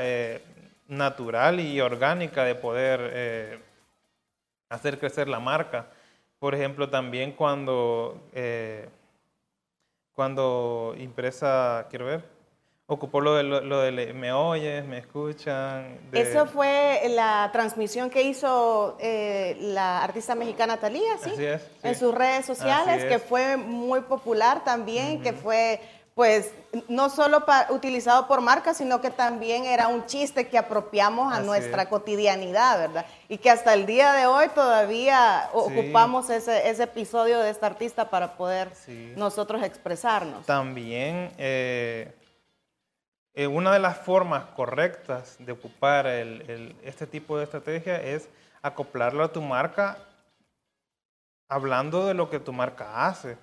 natural 0.89 1.61
y 1.61 1.81
orgánica 1.83 2.43
de 2.45 2.55
poder 2.55 3.61
hacer 4.71 4.99
crecer 4.99 5.29
la 5.29 5.41
marca. 5.41 5.89
Por 6.39 6.55
ejemplo, 6.55 6.89
también 6.89 7.33
cuando, 7.33 8.19
cuando 10.15 10.95
impresa, 10.97 11.87
quiero 11.91 12.07
ver, 12.07 12.25
ocupó 12.93 13.21
lo 13.21 13.37
de, 13.37 13.45
lo, 13.45 13.81
de 13.81 14.13
me 14.15 14.33
oyes, 14.33 14.85
me 14.85 14.99
escuchan. 14.99 15.97
Eso 16.13 16.47
fue 16.47 17.01
la 17.11 17.49
transmisión 17.53 18.11
que 18.11 18.23
hizo 18.23 18.97
eh, 18.99 19.57
la 19.61 20.03
artista 20.03 20.35
mexicana 20.35 20.79
Talía, 20.79 21.17
¿sí? 21.19 21.31
Así 21.31 21.45
es, 21.45 21.63
En 21.85 21.95
sus 21.95 22.13
redes 22.13 22.47
sociales, 22.47 23.05
que 23.05 23.21
fue 23.21 23.57
muy 23.57 24.01
popular 24.01 24.65
también, 24.65 25.23
que 25.23 25.33
fue 25.33 25.81
pues 26.21 26.53
no 26.87 27.09
solo 27.09 27.43
utilizado 27.71 28.29
por 28.29 28.43
marcas, 28.43 28.77
sino 28.77 29.01
que 29.01 29.09
también 29.09 29.65
era 29.65 29.89
un 29.89 30.05
chiste 30.05 30.49
que 30.49 30.59
apropiamos 30.59 31.33
a 31.33 31.41
nuestra 31.41 31.89
cotidianidad, 31.89 32.79
¿verdad? 32.79 33.07
Y 33.31 33.39
que 33.39 33.49
hasta 33.49 33.73
el 33.73 33.87
día 33.87 34.13
de 34.13 34.27
hoy 34.27 34.49
todavía 34.55 35.49
ocupamos 35.55 36.29
ese, 36.29 36.69
ese, 36.69 36.83
episodio 36.83 37.39
de 37.39 37.49
esta 37.49 37.69
artista 37.69 38.11
para 38.11 38.35
poder 38.35 38.71
nosotros 39.17 39.63
expresarnos. 39.63 40.45
También 40.45 41.33
eh, 41.39 42.15
eh, 43.33 43.47
una 43.47 43.73
de 43.73 43.79
las 43.79 43.97
formas 43.97 44.45
correctas 44.55 45.37
de 45.39 45.53
ocupar 45.53 46.07
este 46.07 47.07
tipo 47.07 47.39
de 47.39 47.45
estrategia 47.45 47.97
es 47.97 48.29
acoplarlo 48.61 49.25
a 49.25 49.33
tu 49.33 49.41
marca 49.41 49.97
hablando 51.49 52.07
de 52.07 52.13
lo 52.13 52.29
que 52.29 52.41
tu 52.41 52.53
marca 52.53 53.07
hace. 53.07 53.39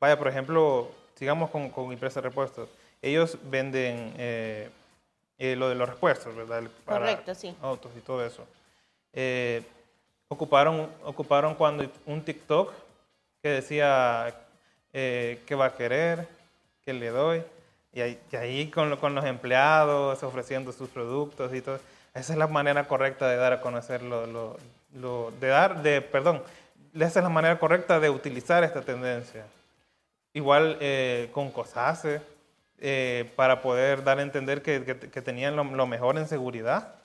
Vaya, 0.00 0.16
por 0.16 0.28
ejemplo, 0.28 0.90
sigamos 1.14 1.50
con, 1.50 1.70
con 1.70 1.92
Impresa 1.92 2.20
Repuestos. 2.20 2.68
Ellos 3.02 3.38
venden 3.44 4.14
eh, 4.16 4.70
eh, 5.38 5.56
lo 5.56 5.68
de 5.68 5.74
los 5.74 5.88
repuestos, 5.88 6.34
¿verdad? 6.34 6.62
Para 6.84 7.00
Correcto, 7.00 7.34
sí. 7.34 7.54
Autos 7.60 7.92
y 7.96 8.00
todo 8.00 8.24
eso. 8.24 8.46
ocuparon, 10.28 10.90
ocuparon 11.04 11.54
cuando 11.54 11.90
un 12.06 12.24
TikTok 12.24 12.72
que 13.42 13.48
decía 13.48 14.34
qué 14.92 15.54
va 15.58 15.66
a 15.66 15.74
querer, 15.74 16.26
qué 16.84 16.92
le 16.92 17.10
doy. 17.10 17.42
Y 17.94 18.00
ahí, 18.36 18.70
con, 18.70 18.90
los 18.90 19.24
empleados 19.24 20.20
ofreciendo 20.24 20.72
sus 20.72 20.88
productos 20.88 21.54
y 21.54 21.60
todo. 21.60 21.78
Esa 22.12 22.32
es 22.32 22.38
la 22.38 22.48
manera 22.48 22.88
correcta 22.88 23.28
de 23.28 23.36
dar 23.36 23.52
a 23.52 23.60
conocer 23.60 24.02
lo, 24.02 24.56
de 25.40 25.48
dar, 25.48 25.82
de, 25.82 26.00
perdón, 26.00 26.42
esa 26.92 27.20
es 27.20 27.22
la 27.22 27.28
manera 27.28 27.58
correcta 27.58 28.00
de 28.00 28.10
utilizar 28.10 28.64
esta 28.64 28.82
tendencia. 28.82 29.44
Igual 30.34 30.78
eh, 30.80 31.30
con 31.32 31.52
COSACE, 31.52 32.20
eh, 32.80 33.30
para 33.36 33.62
poder 33.62 34.02
dar 34.02 34.18
a 34.18 34.22
entender 34.22 34.62
que, 34.62 34.80
tenían 35.22 35.54
lo, 35.54 35.86
mejor 35.86 36.18
en 36.18 36.26
seguridad, 36.26 36.96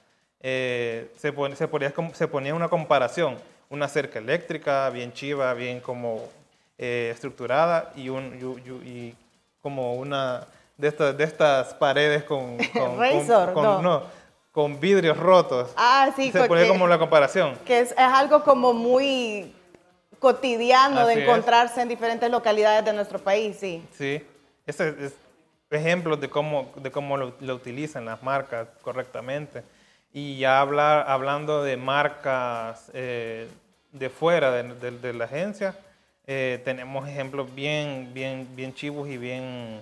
eh, 0.42 1.12
se, 1.16 1.28
se, 1.56 1.68
ponía, 1.68 1.94
se, 2.14 2.28
ponía, 2.28 2.56
una 2.56 2.70
comparación, 2.70 3.38
una 3.70 3.88
cerca 3.88 4.18
eléctrica, 4.18 4.90
bien 4.90 5.14
chiva, 5.14 5.54
bien 5.54 5.80
como 5.80 6.28
estructurada 6.78 7.92
y, 7.96 8.10
un, 8.10 8.34
y 8.86 9.14
como 9.62 9.96
una 9.96 10.48
de, 10.76 10.88
estas, 10.88 11.16
de 11.16 11.24
estas 11.26 11.74
paredes 11.76 12.24
con, 12.24 12.58
con, 13.54 13.84
no. 13.84 14.04
con 14.52 14.80
vidrios 14.80 15.18
rotos. 15.18 15.72
Ah, 15.76 16.10
sí. 16.16 16.32
Se 16.32 16.46
pone 16.46 16.68
como 16.68 16.88
la 16.88 16.98
comparación. 16.98 17.60
Que 17.66 17.82
es, 17.82 17.92
es 17.92 17.98
algo 17.98 18.44
como 18.44 18.74
muy 18.74 19.54
cotidiano 20.20 21.08
de 21.08 21.24
encontrarse 21.24 21.82
en 21.82 21.88
diferentes 21.88 22.30
localidades 22.30 22.86
de 22.86 22.94
nuestro 22.94 23.20
país, 23.20 23.58
sí. 23.60 23.84
Sí, 23.92 24.22
ese 24.66 24.90
es 25.00 25.14
ejemplos 25.72 26.20
de 26.20 26.30
cómo, 26.30 26.72
de 26.76 26.92
cómo 26.92 27.18
lo, 27.18 27.34
utilizan 27.54 28.06
las 28.06 28.22
marcas 28.24 28.68
correctamente. 28.82 29.64
Y 30.12 30.40
ya 30.40 30.60
hablar, 30.60 31.06
hablando 31.08 31.64
de 31.64 31.78
marcas 31.78 32.90
eh, 32.94 33.48
de 33.92 34.10
fuera 34.10 34.52
de, 34.52 34.92
de, 34.92 35.14
la 35.14 35.26
agencia, 35.26 35.76
eh, 36.26 36.62
tenemos 36.66 37.08
ejemplos 37.08 37.54
bien, 37.54 38.12
bien, 38.14 38.48
bien 38.56 38.74
chivos 38.74 39.08
y 39.08 39.18
bien 39.18 39.80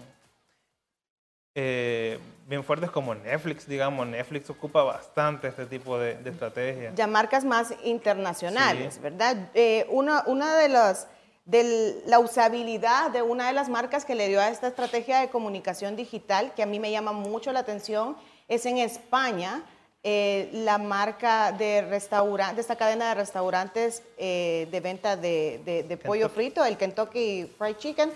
eh, 1.55 2.19
bien 2.47 2.63
fuertes 2.63 2.89
como 2.89 3.13
Netflix, 3.13 3.67
digamos. 3.67 4.07
Netflix 4.07 4.49
ocupa 4.49 4.81
bastante 4.83 5.49
este 5.49 5.65
tipo 5.65 5.99
de, 5.99 6.15
de 6.15 6.29
estrategias. 6.29 6.95
Ya 6.95 7.05
marcas 7.05 7.43
más 7.43 7.73
internacionales, 7.83 8.99
¿verdad? 9.01 9.49
Eh, 9.53 9.85
una, 9.89 10.23
una 10.25 10.57
de 10.57 10.69
las 10.69 11.07
de 11.45 12.03
la 12.05 12.19
usabilidad 12.19 13.09
de 13.11 13.21
una 13.21 13.47
de 13.47 13.53
las 13.53 13.69
marcas 13.69 14.03
que 14.03 14.15
le 14.15 14.27
dio 14.27 14.41
a 14.41 14.49
esta 14.49 14.67
estrategia 14.67 15.21
de 15.21 15.29
comunicación 15.29 15.95
digital, 15.95 16.53
que 16.53 16.61
a 16.61 16.65
mí 16.65 16.77
me 16.77 16.91
llama 16.91 17.13
mucho 17.13 17.53
la 17.53 17.59
atención, 17.59 18.17
es 18.49 18.65
en 18.65 18.77
España, 18.79 19.63
eh, 20.03 20.49
la 20.51 20.77
marca 20.77 21.53
de 21.53 21.83
restaurante, 21.83 22.55
de 22.55 22.61
esta 22.61 22.75
cadena 22.75 23.09
de 23.09 23.15
restaurantes 23.15 24.03
eh, 24.17 24.67
de 24.69 24.79
venta 24.81 25.15
de, 25.15 25.85
de, 25.87 25.97
pollo 25.97 26.27
frito, 26.27 26.65
el 26.65 26.75
Kentucky 26.75 27.49
Fried 27.57 27.77
Chicken, 27.77 28.11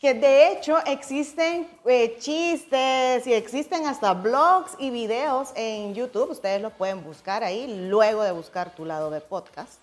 que 0.00 0.14
de 0.14 0.52
hecho 0.52 0.78
existen 0.86 1.68
eh, 1.84 2.16
chistes 2.18 3.26
y 3.26 3.32
existen 3.32 3.86
hasta 3.86 4.12
blogs 4.12 4.76
y 4.78 4.90
videos 4.90 5.52
en 5.54 5.94
YouTube, 5.94 6.30
ustedes 6.30 6.60
lo 6.60 6.70
pueden 6.70 7.02
buscar 7.02 7.42
ahí, 7.42 7.88
luego 7.88 8.22
de 8.22 8.32
buscar 8.32 8.74
tu 8.74 8.84
lado 8.84 9.10
de 9.10 9.20
podcast. 9.20 9.80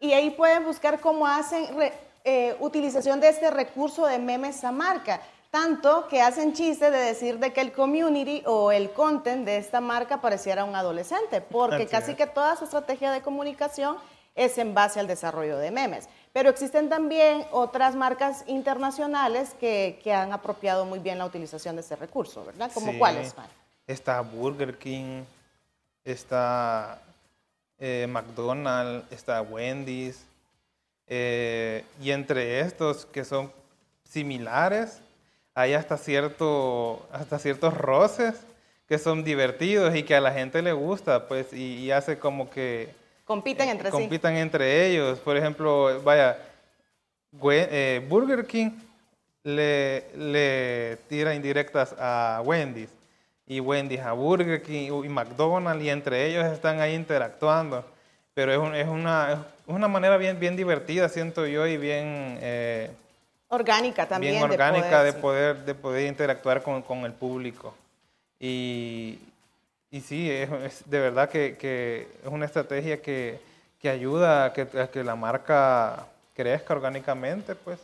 Y 0.00 0.12
ahí 0.12 0.30
pueden 0.30 0.64
buscar 0.64 0.98
cómo 1.00 1.26
hacen 1.26 1.66
eh, 2.24 2.56
utilización 2.60 3.20
de 3.20 3.28
este 3.28 3.50
recurso 3.50 4.06
de 4.06 4.18
memes 4.18 4.64
a 4.64 4.72
marca. 4.72 5.20
Tanto 5.50 6.08
que 6.08 6.22
hacen 6.22 6.54
chiste 6.54 6.90
de 6.90 6.98
decir 6.98 7.38
de 7.38 7.52
que 7.52 7.60
el 7.60 7.72
community 7.72 8.42
o 8.46 8.72
el 8.72 8.90
content 8.90 9.44
de 9.44 9.58
esta 9.58 9.80
marca 9.80 10.20
pareciera 10.20 10.64
un 10.64 10.74
adolescente, 10.74 11.42
porque 11.42 11.86
casi 11.86 12.14
que 12.14 12.26
toda 12.26 12.56
su 12.56 12.64
estrategia 12.64 13.12
de 13.12 13.20
comunicación 13.20 13.98
es 14.34 14.56
en 14.58 14.72
base 14.72 14.98
al 14.98 15.06
desarrollo 15.06 15.58
de 15.58 15.70
memes. 15.70 16.08
Pero 16.32 16.48
existen 16.48 16.88
también 16.88 17.44
otras 17.50 17.94
marcas 17.94 18.44
internacionales 18.46 19.54
que, 19.60 20.00
que 20.02 20.14
han 20.14 20.32
apropiado 20.32 20.86
muy 20.86 20.98
bien 20.98 21.18
la 21.18 21.26
utilización 21.26 21.76
de 21.76 21.82
ese 21.82 21.96
recurso, 21.96 22.44
¿verdad? 22.44 22.70
¿Como 22.72 22.98
cuáles, 22.98 23.34
Está 23.86 24.20
Burger 24.20 24.78
King, 24.78 25.24
está 26.04 27.02
eh, 27.78 28.06
McDonald's, 28.08 29.10
está 29.10 29.42
Wendy's, 29.42 30.24
eh, 31.06 31.84
y 32.00 32.10
entre 32.10 32.60
estos 32.60 33.04
que 33.06 33.24
son 33.24 33.52
similares, 34.08 35.00
hay 35.54 35.74
hasta, 35.74 35.98
cierto, 35.98 37.06
hasta 37.12 37.38
ciertos 37.38 37.76
roces 37.76 38.40
que 38.88 38.98
son 38.98 39.24
divertidos 39.24 39.94
y 39.94 40.02
que 40.02 40.14
a 40.14 40.20
la 40.20 40.32
gente 40.32 40.62
le 40.62 40.72
gusta, 40.72 41.28
pues, 41.28 41.52
y, 41.52 41.90
hace 41.90 42.18
como 42.18 42.50
que... 42.50 42.94
Compiten 43.24 43.68
entre 43.68 43.90
sí. 43.90 43.96
Compitan 43.96 44.36
entre 44.36 44.86
ellos. 44.86 45.18
Por 45.20 45.36
ejemplo, 45.36 46.00
vaya, 46.02 46.38
eh, 47.50 48.04
Burger 48.08 48.46
King 48.46 48.70
le, 49.44 50.06
le 50.16 50.98
tira 51.08 51.34
indirectas 51.34 51.94
a 51.98 52.42
Wendy's 52.44 52.90
y 53.46 53.60
Wendy's 53.60 54.00
a 54.00 54.12
Burger 54.12 54.62
King 54.62 55.04
y 55.04 55.08
McDonald's 55.08 55.84
y 55.84 55.90
entre 55.90 56.26
ellos 56.26 56.44
están 56.46 56.80
ahí 56.80 56.94
interactuando. 56.94 57.84
Pero 58.34 58.52
es, 58.52 58.80
es, 58.80 58.88
una, 58.88 59.32
es 59.32 59.38
una 59.66 59.88
manera 59.88 60.16
bien, 60.16 60.40
bien 60.40 60.56
divertida, 60.56 61.08
siento 61.08 61.46
yo, 61.46 61.66
y 61.66 61.76
bien... 61.76 62.38
Eh, 62.40 62.90
orgánica 63.48 64.08
también. 64.08 64.34
Bien 64.34 64.44
orgánica 64.44 65.02
de 65.04 65.12
poder, 65.12 65.64
de 65.66 65.74
poder, 65.74 66.06
interactuar 66.06 66.62
con, 66.62 66.80
con, 66.80 67.04
el 67.04 67.12
público. 67.12 67.74
Y, 68.40 69.18
y 69.92 70.00
sí, 70.00 70.28
es, 70.28 70.50
de 70.90 70.98
verdad 70.98 71.30
que, 71.30 71.56
que, 71.56 72.08
es 72.24 72.28
una 72.28 72.46
estrategia 72.46 73.00
que, 73.00 73.38
que 73.80 73.88
ayuda 73.88 74.46
a 74.46 74.52
que, 74.52 74.62
a 74.62 74.90
que, 74.90 75.04
la 75.04 75.14
marca 75.14 76.08
crezca 76.34 76.74
orgánicamente, 76.74 77.54
pues. 77.54 77.78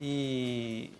Y, 0.00 0.92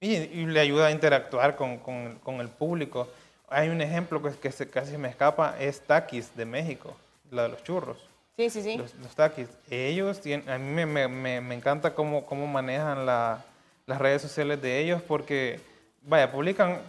y, 0.00 0.14
y 0.14 0.46
le 0.46 0.60
ayuda 0.60 0.86
a 0.86 0.90
interactuar 0.90 1.56
con, 1.56 1.76
con, 1.76 2.18
con 2.22 2.40
el 2.40 2.48
público 2.48 3.08
hay 3.52 3.68
un 3.68 3.80
ejemplo 3.80 4.22
que, 4.22 4.30
que 4.30 4.50
se, 4.50 4.68
casi 4.68 4.96
me 4.96 5.08
escapa, 5.08 5.56
es 5.60 5.80
Takis 5.80 6.34
de 6.34 6.44
México, 6.44 6.96
la 7.30 7.44
de 7.44 7.48
los 7.50 7.62
churros. 7.62 7.98
Sí, 8.36 8.48
sí, 8.48 8.62
sí. 8.62 8.76
Los, 8.76 9.14
Takis. 9.14 9.48
Ellos, 9.70 10.20
tienen, 10.20 10.48
a 10.48 10.58
mí 10.58 10.86
me, 10.86 11.06
me, 11.08 11.40
me, 11.40 11.54
encanta 11.54 11.94
cómo, 11.94 12.24
cómo 12.24 12.46
manejan 12.46 13.04
la, 13.04 13.44
las 13.86 13.98
redes 14.00 14.22
sociales 14.22 14.60
de 14.62 14.80
ellos 14.80 15.02
porque, 15.02 15.60
vaya, 16.02 16.32
publican, 16.32 16.80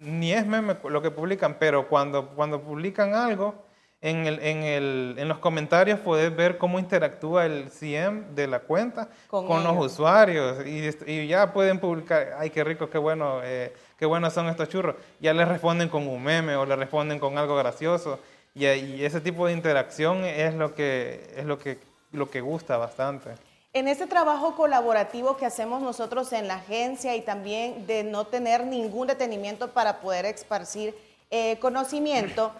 ni 0.00 0.32
es 0.32 0.46
meme 0.46 0.76
lo 0.88 1.02
que 1.02 1.10
publican, 1.10 1.56
pero 1.58 1.86
cuando, 1.86 2.30
cuando 2.30 2.60
publican 2.62 3.14
algo, 3.14 3.54
en, 4.02 4.26
el, 4.26 4.38
en, 4.40 4.62
el, 4.62 5.14
en, 5.18 5.28
los 5.28 5.38
comentarios 5.38 6.00
puedes 6.00 6.34
ver 6.34 6.56
cómo 6.56 6.78
interactúa 6.78 7.44
el 7.44 7.70
CM 7.70 8.22
de 8.34 8.46
la 8.46 8.60
cuenta 8.60 9.10
con, 9.28 9.62
los 9.62 9.76
usuarios 9.92 10.66
y, 10.66 10.88
y, 11.06 11.26
ya 11.26 11.52
pueden 11.52 11.78
publicar, 11.78 12.34
ay, 12.38 12.48
qué 12.48 12.64
rico, 12.64 12.88
qué 12.88 12.96
bueno, 12.96 13.40
eh, 13.44 13.74
qué 13.98 14.06
buenos 14.06 14.32
son 14.32 14.46
estos 14.46 14.70
churros. 14.70 14.96
Ya 15.20 15.34
les 15.34 15.46
responden 15.46 15.90
con 15.90 16.08
un 16.08 16.22
meme 16.22 16.56
o 16.56 16.64
le 16.64 16.76
responden 16.76 17.18
con 17.18 17.36
algo 17.36 17.56
gracioso 17.56 18.18
y, 18.54 18.66
y, 18.66 19.04
ese 19.04 19.20
tipo 19.20 19.46
de 19.46 19.52
interacción 19.52 20.24
es 20.24 20.54
lo 20.54 20.74
que, 20.74 21.34
es 21.36 21.44
lo 21.44 21.58
que, 21.58 21.78
lo 22.12 22.30
que 22.30 22.40
gusta 22.40 22.78
bastante. 22.78 23.32
En 23.72 23.86
este 23.86 24.08
trabajo 24.08 24.56
colaborativo 24.56 25.36
que 25.36 25.46
hacemos 25.46 25.80
nosotros 25.80 26.32
en 26.32 26.48
la 26.48 26.56
agencia 26.56 27.14
y 27.14 27.20
también 27.20 27.86
de 27.86 28.02
no 28.02 28.26
tener 28.26 28.66
ningún 28.66 29.06
detenimiento 29.06 29.70
para 29.70 30.00
poder 30.00 30.26
esparcir 30.26 30.92
eh, 31.30 31.56
conocimiento, 31.60 32.50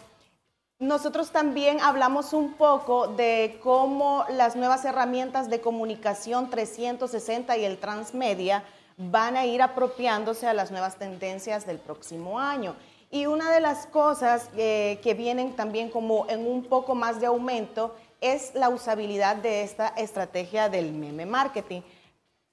nosotros 0.78 1.32
también 1.32 1.80
hablamos 1.80 2.32
un 2.32 2.54
poco 2.54 3.08
de 3.08 3.58
cómo 3.60 4.24
las 4.30 4.54
nuevas 4.54 4.84
herramientas 4.84 5.50
de 5.50 5.60
comunicación 5.60 6.48
360 6.48 7.56
y 7.56 7.64
el 7.64 7.78
transmedia 7.78 8.62
van 8.96 9.36
a 9.36 9.44
ir 9.46 9.62
apropiándose 9.62 10.46
a 10.46 10.54
las 10.54 10.70
nuevas 10.70 10.96
tendencias 10.96 11.66
del 11.66 11.80
próximo 11.80 12.38
año. 12.38 12.76
Y 13.10 13.26
una 13.26 13.50
de 13.50 13.60
las 13.60 13.86
cosas 13.86 14.50
eh, 14.56 15.00
que 15.02 15.14
vienen 15.14 15.56
también 15.56 15.90
como 15.90 16.28
en 16.28 16.46
un 16.46 16.64
poco 16.64 16.94
más 16.94 17.20
de 17.20 17.26
aumento 17.26 17.96
es 18.20 18.54
la 18.54 18.68
usabilidad 18.68 19.36
de 19.36 19.62
esta 19.62 19.88
estrategia 19.88 20.68
del 20.68 20.92
meme 20.92 21.26
marketing. 21.26 21.80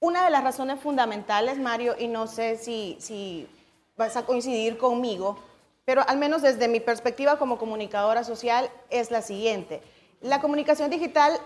Una 0.00 0.24
de 0.24 0.30
las 0.30 0.42
razones 0.42 0.80
fundamentales, 0.80 1.58
Mario, 1.58 1.94
y 1.98 2.08
no 2.08 2.26
sé 2.26 2.56
si, 2.56 2.96
si 2.98 3.48
vas 3.96 4.16
a 4.16 4.24
coincidir 4.24 4.78
conmigo, 4.78 5.38
pero 5.84 6.02
al 6.08 6.18
menos 6.18 6.42
desde 6.42 6.68
mi 6.68 6.80
perspectiva 6.80 7.38
como 7.38 7.58
comunicadora 7.58 8.24
social 8.24 8.68
es 8.90 9.10
la 9.10 9.22
siguiente. 9.22 9.80
La 10.20 10.40
comunicación 10.40 10.90
digital 10.90 11.38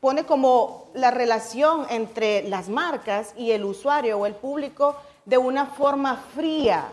pone 0.00 0.24
como 0.24 0.88
la 0.94 1.10
relación 1.10 1.86
entre 1.90 2.48
las 2.48 2.68
marcas 2.68 3.34
y 3.36 3.50
el 3.50 3.64
usuario 3.64 4.18
o 4.18 4.26
el 4.26 4.34
público 4.34 4.96
de 5.24 5.38
una 5.38 5.66
forma 5.66 6.16
fría. 6.34 6.90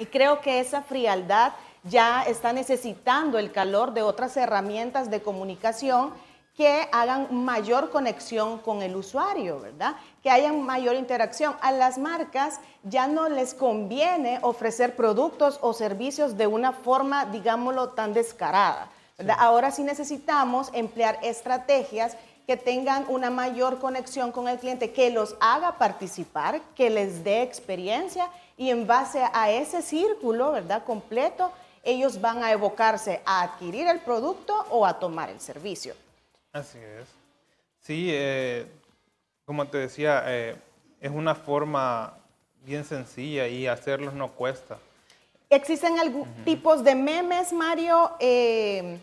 Y 0.00 0.06
creo 0.06 0.40
que 0.40 0.60
esa 0.60 0.82
frialdad 0.82 1.54
ya 1.82 2.22
está 2.22 2.52
necesitando 2.52 3.36
el 3.36 3.50
calor 3.50 3.92
de 3.92 4.02
otras 4.02 4.36
herramientas 4.36 5.10
de 5.10 5.22
comunicación 5.22 6.12
que 6.56 6.88
hagan 6.92 7.34
mayor 7.44 7.90
conexión 7.90 8.58
con 8.58 8.82
el 8.82 8.94
usuario, 8.94 9.60
¿verdad? 9.60 9.96
Que 10.22 10.30
haya 10.30 10.52
mayor 10.52 10.94
interacción. 10.94 11.56
A 11.60 11.72
las 11.72 11.98
marcas 11.98 12.60
ya 12.84 13.08
no 13.08 13.28
les 13.28 13.54
conviene 13.54 14.38
ofrecer 14.42 14.94
productos 14.94 15.58
o 15.62 15.72
servicios 15.72 16.36
de 16.36 16.46
una 16.46 16.70
forma, 16.70 17.26
digámoslo, 17.26 17.88
tan 17.88 18.14
descarada. 18.14 18.90
Ahora 19.36 19.72
sí 19.72 19.82
necesitamos 19.82 20.70
emplear 20.74 21.18
estrategias 21.22 22.16
que 22.48 22.56
tengan 22.56 23.04
una 23.08 23.28
mayor 23.28 23.78
conexión 23.78 24.32
con 24.32 24.48
el 24.48 24.58
cliente, 24.58 24.90
que 24.90 25.10
los 25.10 25.36
haga 25.38 25.76
participar, 25.76 26.62
que 26.74 26.88
les 26.88 27.22
dé 27.22 27.42
experiencia 27.42 28.30
y 28.56 28.70
en 28.70 28.86
base 28.86 29.22
a 29.34 29.50
ese 29.50 29.82
círculo, 29.82 30.52
¿verdad? 30.52 30.82
Completo, 30.82 31.52
ellos 31.82 32.22
van 32.22 32.42
a 32.42 32.50
evocarse 32.50 33.20
a 33.26 33.42
adquirir 33.42 33.86
el 33.86 34.00
producto 34.00 34.64
o 34.70 34.86
a 34.86 34.98
tomar 34.98 35.28
el 35.28 35.40
servicio. 35.40 35.94
Así 36.50 36.78
es. 36.78 37.06
Sí, 37.82 38.08
eh, 38.10 38.64
como 39.44 39.68
te 39.68 39.76
decía, 39.76 40.22
eh, 40.24 40.56
es 41.02 41.10
una 41.10 41.34
forma 41.34 42.14
bien 42.64 42.86
sencilla 42.86 43.46
y 43.46 43.66
hacerlos 43.66 44.14
no 44.14 44.32
cuesta. 44.32 44.78
¿Existen 45.50 45.98
algún 45.98 46.26
tipos 46.46 46.82
de 46.82 46.94
memes, 46.94 47.52
Mario? 47.52 48.12
Eh, 48.18 48.98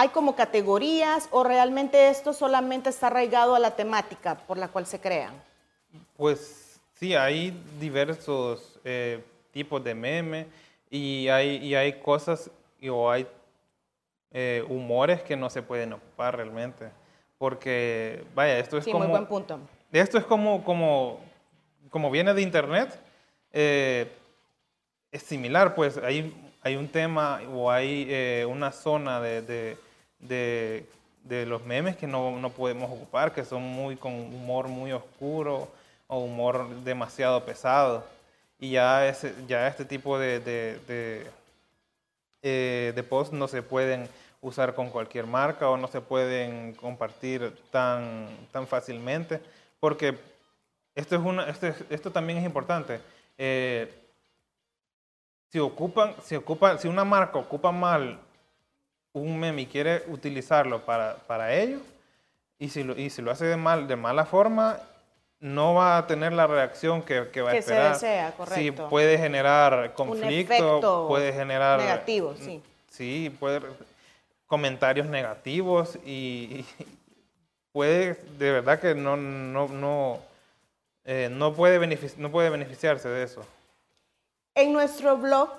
¿Hay 0.00 0.08
como 0.08 0.34
categorías 0.34 1.28
o 1.30 1.44
realmente 1.44 2.08
esto 2.08 2.32
solamente 2.32 2.88
está 2.88 3.08
arraigado 3.08 3.54
a 3.54 3.58
la 3.58 3.76
temática 3.76 4.34
por 4.34 4.56
la 4.56 4.68
cual 4.68 4.86
se 4.86 4.98
crean? 4.98 5.34
Pues 6.16 6.80
sí, 6.94 7.14
hay 7.14 7.62
diversos 7.78 8.80
tipos 9.52 9.84
de 9.84 9.94
memes 9.94 10.46
y 10.88 11.28
hay, 11.28 11.58
y 11.58 11.74
hay 11.74 12.00
cosas 12.00 12.50
o 12.90 13.10
hay 13.10 13.26
eh, 14.30 14.64
humores 14.70 15.20
que 15.22 15.36
no 15.36 15.50
se 15.50 15.60
pueden 15.60 15.92
ocupar 15.92 16.34
realmente. 16.34 16.88
Porque, 17.36 18.24
vaya, 18.34 18.58
esto 18.58 18.78
es 18.78 18.86
sí, 18.86 18.92
como... 18.92 19.04
muy 19.04 19.10
buen 19.10 19.26
punto. 19.26 19.60
Esto 19.92 20.16
es 20.16 20.24
como, 20.24 20.64
como, 20.64 21.20
como 21.90 22.10
viene 22.10 22.32
de 22.32 22.40
Internet, 22.40 22.98
eh, 23.52 24.10
es 25.12 25.22
similar, 25.24 25.74
pues 25.74 25.98
hay, 25.98 26.34
hay 26.62 26.76
un 26.76 26.88
tema 26.88 27.42
o 27.52 27.70
hay 27.70 28.06
eh, 28.08 28.46
una 28.48 28.72
zona 28.72 29.20
de, 29.20 29.42
de, 29.42 29.89
de, 30.20 30.86
de, 31.24 31.46
los 31.46 31.64
memes 31.64 31.96
que 31.96 32.06
no, 32.06 32.38
no 32.38 32.50
podemos 32.50 32.90
ocupar, 32.90 33.32
que 33.32 33.44
son 33.44 33.62
muy 33.62 33.96
con 33.96 34.12
humor 34.12 34.68
muy 34.68 34.92
oscuro 34.92 35.68
o 36.06 36.18
humor 36.18 36.68
demasiado 36.84 37.44
pesado. 37.44 38.04
y 38.58 38.72
ya, 38.72 39.08
ese, 39.08 39.34
ya 39.48 39.66
este 39.68 39.84
tipo 39.84 40.18
de, 40.18 40.40
de, 40.40 40.78
de, 40.86 41.30
eh, 42.42 42.92
de 42.94 43.02
posts 43.02 43.32
no 43.32 43.48
se 43.48 43.62
pueden 43.62 44.08
usar 44.42 44.74
con 44.74 44.90
cualquier 44.90 45.26
marca 45.26 45.68
o 45.68 45.76
no 45.76 45.88
se 45.88 46.00
pueden 46.00 46.74
compartir 46.74 47.54
tan, 47.70 48.28
tan 48.52 48.66
fácilmente, 48.66 49.40
porque 49.78 50.18
esto, 50.94 51.16
es 51.16 51.22
una, 51.22 51.48
esto, 51.48 51.68
esto 51.90 52.10
también 52.10 52.38
es 52.38 52.44
importante. 52.44 53.00
Eh, 53.36 53.92
si, 55.50 55.58
ocupan, 55.58 56.14
si, 56.22 56.36
ocupa, 56.36 56.78
si 56.78 56.88
una 56.88 57.04
marca 57.04 57.38
ocupa 57.38 57.72
mal 57.72 58.18
un 59.12 59.38
meme 59.38 59.62
y 59.62 59.66
quiere 59.66 60.04
utilizarlo 60.08 60.84
para, 60.84 61.16
para 61.26 61.54
ello, 61.54 61.78
y 62.58 62.68
si, 62.68 62.82
lo, 62.82 62.96
y 62.98 63.10
si 63.10 63.22
lo 63.22 63.30
hace 63.30 63.46
de, 63.46 63.56
mal, 63.56 63.88
de 63.88 63.96
mala 63.96 64.26
forma, 64.26 64.78
no 65.40 65.74
va 65.74 65.96
a 65.96 66.06
tener 66.06 66.32
la 66.32 66.46
reacción 66.46 67.02
que, 67.02 67.28
que 67.32 67.40
va 67.40 67.50
a 67.50 67.56
esperar. 67.56 67.96
se 67.96 68.06
desea, 68.06 68.32
correcto. 68.32 68.60
Sí, 68.60 68.70
puede 68.90 69.16
generar 69.18 69.94
conflicto, 69.94 71.06
puede 71.08 71.32
generar... 71.32 71.80
Negativo, 71.80 72.34
sí. 72.38 72.62
Sí, 72.90 73.34
puede 73.38 73.60
comentarios 74.50 75.06
negativos 75.06 75.96
y, 76.04 76.64
puede, 77.72 78.16
de 78.36 78.50
verdad 78.50 78.80
que 78.80 78.96
no, 78.96 79.16
no, 79.16 79.68
no, 79.68 80.18
eh, 81.04 81.28
no, 81.30 81.54
puede 81.54 81.78
no 82.18 82.30
puede 82.32 82.50
beneficiarse 82.50 83.08
de 83.08 83.22
eso. 83.22 83.46
En 84.56 84.72
nuestro 84.72 85.16
blog 85.16 85.50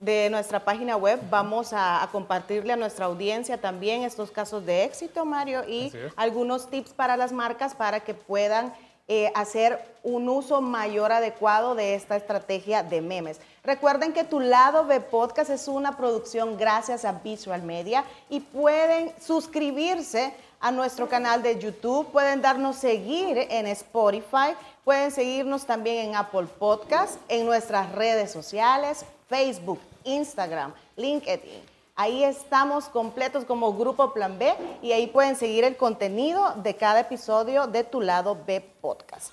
de 0.00 0.30
nuestra 0.30 0.64
página 0.64 0.96
web 0.96 1.20
vamos 1.28 1.70
a, 1.72 2.08
compartirle 2.12 2.72
a 2.72 2.76
nuestra 2.76 3.06
audiencia 3.06 3.60
también 3.60 4.02
estos 4.02 4.30
casos 4.30 4.64
de 4.64 4.84
éxito, 4.84 5.24
Mario, 5.24 5.64
y 5.68 5.92
algunos 6.16 6.70
tips 6.70 6.92
para 6.92 7.16
las 7.16 7.32
marcas 7.32 7.74
para 7.74 8.00
que 8.00 8.14
puedan 8.14 8.72
eh, 9.08 9.32
hacer 9.34 9.82
un 10.02 10.28
uso 10.28 10.60
mayor 10.60 11.12
adecuado 11.12 11.74
de 11.74 11.94
esta 11.94 12.16
estrategia 12.16 12.82
de 12.82 13.00
memes. 13.00 13.40
Recuerden 13.64 14.12
que 14.12 14.22
Tu 14.22 14.38
Lado 14.38 14.86
B 14.86 15.00
Podcast 15.00 15.50
es 15.50 15.66
una 15.66 15.96
producción 15.96 16.56
gracias 16.56 17.04
a 17.04 17.12
Visual 17.12 17.62
Media 17.62 18.04
y 18.28 18.40
pueden 18.40 19.12
suscribirse 19.20 20.32
a 20.60 20.70
nuestro 20.70 21.08
canal 21.08 21.42
de 21.42 21.58
YouTube, 21.58 22.06
pueden 22.12 22.42
darnos 22.42 22.76
seguir 22.76 23.38
en 23.50 23.66
Spotify, 23.68 24.54
pueden 24.84 25.10
seguirnos 25.10 25.64
también 25.64 26.08
en 26.08 26.16
Apple 26.16 26.46
Podcast, 26.58 27.18
en 27.28 27.46
nuestras 27.46 27.92
redes 27.92 28.30
sociales, 28.30 29.04
Facebook, 29.28 29.78
Instagram, 30.08 30.72
LinkedIn. 30.96 31.62
Ahí 31.94 32.24
estamos 32.24 32.88
completos 32.88 33.44
como 33.44 33.74
Grupo 33.74 34.12
Plan 34.12 34.38
B 34.38 34.54
y 34.82 34.92
ahí 34.92 35.08
pueden 35.08 35.36
seguir 35.36 35.64
el 35.64 35.76
contenido 35.76 36.54
de 36.62 36.76
cada 36.76 37.00
episodio 37.00 37.66
de 37.66 37.84
Tu 37.84 38.00
Lado 38.00 38.38
B 38.46 38.60
Podcast. 38.80 39.32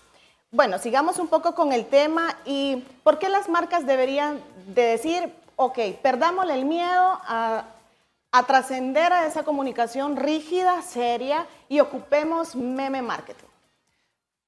Bueno, 0.52 0.80
sigamos 0.80 1.20
un 1.20 1.28
poco 1.28 1.54
con 1.54 1.74
el 1.74 1.86
tema 1.86 2.38
y 2.46 2.84
por 3.04 3.20
qué 3.20 3.30
las 3.30 3.50
marcas 3.50 3.86
deberían 3.86 4.42
de 4.68 4.82
decir, 4.84 5.32
ok, 5.56 5.78
perdámosle 6.02 6.54
el 6.56 6.66
miedo 6.66 7.20
a, 7.28 7.66
a 8.32 8.44
trascender 8.48 9.14
a 9.14 9.28
esa 9.28 9.44
comunicación 9.44 10.18
rígida, 10.18 10.82
seria 10.82 11.46
y 11.70 11.80
ocupemos 11.82 12.56
meme 12.56 13.02
marketing. 13.02 13.46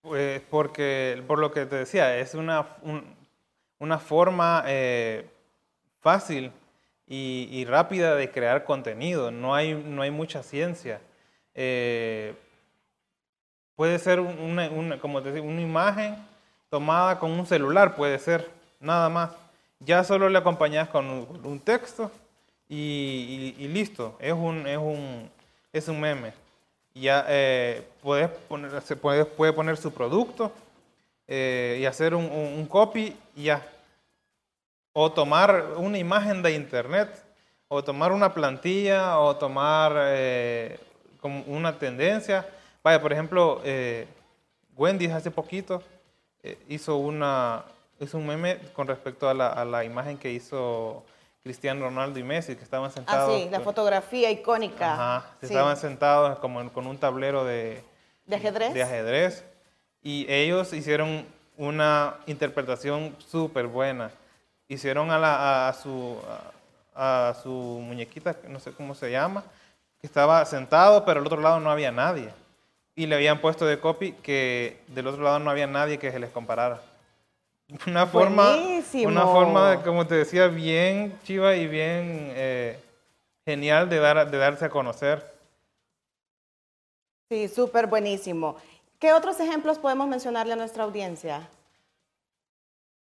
Pues 0.01 0.41
porque, 0.49 1.21
por 1.27 1.37
lo 1.37 1.51
que 1.51 1.65
te 1.65 1.75
decía, 1.75 2.17
es 2.17 2.33
una, 2.33 2.77
una 3.79 3.99
forma 3.99 4.63
eh, 4.65 5.29
fácil 6.07 6.53
y, 7.05 7.65
rápida 7.65 8.15
de 8.15 8.31
crear 8.31 8.63
contenido. 8.63 9.29
No 9.29 9.53
hay, 9.53 9.73
no 9.73 10.01
hay 10.03 10.09
mucha 10.09 10.41
ciencia. 10.41 11.01
Eh, 11.53 12.33
puede 13.75 13.99
ser 13.99 14.21
una, 14.21 14.99
como 15.01 15.21
te 15.21 15.41
una 15.41 15.61
imagen 15.61 16.15
tomada 16.69 17.19
con 17.19 17.31
un 17.31 17.45
celular, 17.45 17.97
puede 17.97 18.19
ser, 18.19 18.49
nada 18.79 19.09
más. 19.09 19.31
Ya 19.81 20.05
solo 20.05 20.29
le 20.29 20.37
acompañas 20.37 20.87
con 20.87 21.05
un, 21.43 21.59
texto 21.59 22.09
y, 22.69 23.67
listo. 23.67 24.15
Es 24.21 24.31
un, 24.33 24.65
es 24.65 24.77
un, 24.77 25.29
es 25.73 25.89
un 25.89 25.99
meme. 25.99 26.31
Ya 26.95 27.25
eh, 27.27 27.85
puedes 28.01 28.29
poner, 28.29 28.81
se 28.81 28.95
puede, 28.95 29.25
puede 29.25 29.51
poner 29.51 29.75
su 29.75 29.91
producto 29.91 30.53
eh, 31.27 31.79
y 31.81 31.85
hacer 31.85 32.15
un, 32.15 32.25
un 32.31 32.65
copy 32.65 33.13
y 33.35 33.43
ya 33.43 33.61
o 34.99 35.11
tomar 35.11 35.75
una 35.75 35.99
imagen 35.99 36.41
de 36.41 36.53
internet, 36.53 37.23
o 37.67 37.83
tomar 37.83 38.11
una 38.11 38.33
plantilla, 38.33 39.19
o 39.19 39.35
tomar 39.35 39.93
eh, 39.95 40.79
como 41.21 41.43
una 41.43 41.77
tendencia. 41.77 42.47
Vaya, 42.83 42.99
por 42.99 43.13
ejemplo, 43.13 43.61
eh, 43.63 44.07
Wendy 44.75 45.05
hace 45.05 45.29
poquito 45.29 45.83
eh, 46.41 46.57
hizo, 46.67 46.97
una, 46.97 47.63
hizo 47.99 48.17
un 48.17 48.25
meme 48.25 48.57
con 48.73 48.87
respecto 48.87 49.29
a 49.29 49.35
la, 49.35 49.49
a 49.49 49.65
la, 49.65 49.83
imagen 49.83 50.17
que 50.17 50.31
hizo 50.31 51.03
Cristiano 51.43 51.85
Ronaldo 51.85 52.17
y 52.17 52.23
Messi, 52.23 52.55
que 52.55 52.63
estaban 52.63 52.91
sentados. 52.91 53.35
Ah, 53.35 53.37
sí, 53.37 53.49
la 53.51 53.59
fotografía 53.59 54.31
icónica. 54.31 54.93
Ajá, 54.93 55.31
estaban 55.43 55.77
sentados 55.77 56.39
como 56.39 56.73
con 56.73 56.87
un 56.87 56.97
tablero 56.97 57.45
de, 57.45 57.83
¿De 58.25 58.35
ajedrez. 58.35 58.73
De 58.73 58.81
ajedrez. 58.81 59.45
Y 60.01 60.25
ellos 60.27 60.73
hicieron 60.73 61.27
una 61.55 62.15
interpretación 62.25 63.15
súper 63.19 63.67
buena 63.67 64.09
hicieron 64.67 65.11
a, 65.11 65.17
la, 65.17 65.69
a, 65.69 65.73
su, 65.73 66.17
a, 66.95 67.35
su 67.41 67.49
muñequita, 67.49 68.35
no 68.47 68.59
sé 68.59 68.71
cómo 68.71 68.95
se 68.95 69.11
llama, 69.11 69.43
que 69.99 70.07
estaba 70.07 70.43
sentado, 70.45 71.05
pero 71.05 71.19
al 71.19 71.25
otro 71.25 71.41
lado 71.41 71.59
no 71.59 71.71
había 71.71 71.91
nadie. 71.91 72.29
Y 72.95 73.05
le 73.05 73.15
habían 73.15 73.39
puesto 73.39 73.65
de 73.65 73.79
copy 73.79 74.13
que 74.13 74.81
del 74.87 75.07
otro 75.07 75.23
lado 75.23 75.39
no 75.39 75.49
había 75.49 75.67
nadie 75.67 75.99
que 75.99 76.11
se 76.11 76.19
les 76.19 76.31
comparara. 76.31 76.81
Una 77.87 78.07
forma, 78.07 78.55
una 79.05 79.25
forma, 79.25 79.83
como 79.83 80.07
te 80.07 80.15
decía, 80.15 80.47
bien 80.47 81.19
chiva 81.23 81.55
y 81.55 81.67
bien 81.67 82.31
eh, 82.33 82.79
genial 83.45 83.89
de, 83.89 83.99
dar, 83.99 84.31
de 84.31 84.37
darse 84.37 84.65
a 84.65 84.69
conocer. 84.69 85.37
Sí, 87.29 87.49
súper 87.49 87.87
buenísimo. 87.87 88.55
¿Qué 88.99 89.11
otros 89.11 89.39
ejemplos 89.41 89.77
podemos 89.77 90.07
mencionarle 90.07 90.53
a 90.53 90.55
nuestra 90.55 90.85
audiencia? 90.85 91.47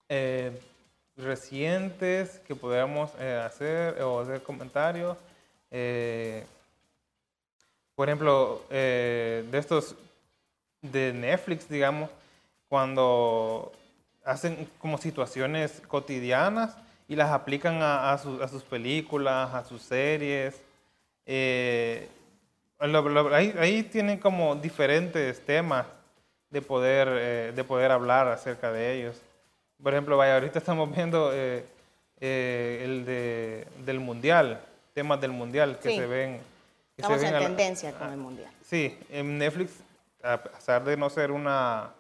Eh, 0.10 0.52
recientes 1.18 2.40
que 2.48 2.56
podamos 2.56 3.12
eh, 3.20 3.42
hacer 3.46 4.02
o 4.02 4.20
hacer 4.20 4.44
comentarios. 4.44 5.18
Eh, 5.72 6.46
por 7.96 8.10
ejemplo, 8.10 8.64
eh, 8.70 9.46
de 9.50 9.58
estos 9.58 9.96
de 10.82 11.14
Netflix, 11.14 11.70
digamos, 11.70 12.10
cuando 12.68 13.72
hacen 14.26 14.68
como 14.80 14.98
situaciones 14.98 15.82
cotidianas 15.88 16.76
y 17.08 17.16
las 17.16 17.32
aplican 17.32 17.80
a, 17.82 18.18
sus 18.18 18.64
películas, 18.64 19.54
a 19.54 19.64
sus 19.64 19.82
series. 19.82 20.62
ahí, 23.34 23.56
ahí, 23.58 23.84
tienen 23.84 24.20
como 24.20 24.56
diferentes 24.56 25.40
temas 25.46 25.86
de 26.50 26.62
poder, 26.62 27.54
de 27.54 27.64
poder 27.64 27.92
hablar 27.92 28.28
acerca 28.28 28.72
de 28.72 28.94
ellos. 28.94 29.22
Por 29.82 29.94
ejemplo, 29.94 30.18
vaya, 30.18 30.36
ahorita 30.36 30.60
estamos 30.60 30.94
viendo 30.94 31.32
eh, 31.34 31.66
eh, 32.20 32.82
el 32.84 33.06
de, 33.06 33.68
del 33.86 34.00
mundial, 34.00 34.62
temas 34.94 35.20
del 35.20 35.32
mundial 35.32 35.80
que 35.80 35.96
se 35.96 36.06
ven. 36.06 36.42
estamos 36.98 37.22
en 37.22 37.38
tendencia 37.38 37.94
con 37.94 38.12
el 38.12 38.18
mundial. 38.18 38.52
Sí, 38.64 38.98
en 39.10 39.38
Netflix, 39.38 39.84
a 40.24 40.42
pesar 40.42 40.84
de 40.84 40.98
no 40.98 41.10
ser 41.10 41.32
una. 41.32 41.92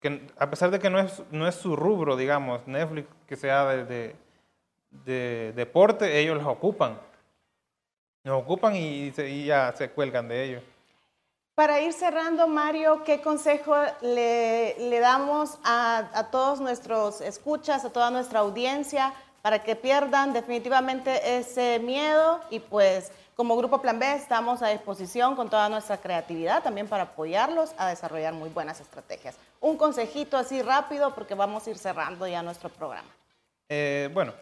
Que, 0.00 0.20
a 0.38 0.50
pesar 0.50 0.70
de 0.70 0.78
que 0.78 0.90
no 0.90 0.98
es, 0.98 1.22
no 1.30 1.46
es 1.46 1.54
su 1.54 1.76
rubro, 1.76 2.16
digamos, 2.16 2.66
Netflix 2.66 3.08
que 3.26 3.36
sea 3.36 3.66
de, 3.66 4.16
de, 4.90 5.52
deporte, 5.54 6.18
ellos 6.18 6.36
los 6.36 6.46
ocupan. 6.46 6.98
Los 8.24 8.42
ocupan 8.42 8.74
y, 8.76 9.12
y 9.16 9.44
ya 9.44 9.72
se 9.76 9.90
cuelgan 9.90 10.28
de 10.28 10.44
ellos. 10.44 10.62
Para 11.54 11.82
ir 11.82 11.92
cerrando, 11.92 12.48
Mario, 12.48 13.04
¿qué 13.04 13.20
consejo 13.20 13.74
le, 14.00 14.98
damos 15.00 15.58
a, 15.64 16.28
todos 16.30 16.60
nuestros 16.60 17.20
escuchas, 17.20 17.84
a 17.84 17.90
toda 17.90 18.10
nuestra 18.10 18.40
audiencia, 18.40 19.12
para 19.42 19.62
que 19.62 19.76
pierdan 19.76 20.32
definitivamente 20.32 21.36
ese 21.36 21.78
miedo? 21.78 22.40
Y 22.48 22.60
pues 22.60 23.12
como 23.36 23.54
Grupo 23.58 23.82
Plan 23.82 23.98
B 23.98 24.14
estamos 24.14 24.62
a 24.62 24.68
disposición 24.68 25.36
con 25.36 25.50
toda 25.50 25.68
nuestra 25.68 25.98
creatividad 25.98 26.62
también 26.62 26.88
para 26.88 27.02
apoyarlos 27.02 27.74
a 27.76 27.88
desarrollar 27.88 28.32
muy 28.32 28.48
buenas 28.48 28.80
estrategias. 28.80 29.36
Un 29.60 29.76
consejito 29.76 30.38
así 30.38 30.62
rápido 30.62 31.14
porque 31.14 31.34
vamos 31.34 31.66
a 31.66 31.70
ir 31.70 31.76
cerrando 31.76 32.26
ya 32.26 32.42
nuestro 32.42 32.70
programa. 32.70 33.10
Eh, 33.68 34.08
bueno, 34.14 34.32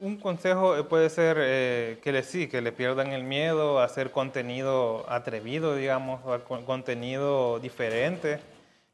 un 0.00 0.16
consejo 0.16 0.76
eh, 0.76 0.84
puede 0.84 1.10
ser 1.10 1.36
eh, 1.40 1.98
que 2.02 2.12
le 2.12 2.22
sí, 2.22 2.48
que 2.48 2.62
le 2.62 2.72
pierdan 2.72 3.08
el 3.12 3.22
miedo 3.22 3.78
a 3.78 3.84
hacer 3.84 4.10
contenido 4.10 5.04
atrevido, 5.08 5.76
digamos, 5.76 6.20
contenido 6.64 7.60
diferente, 7.60 8.40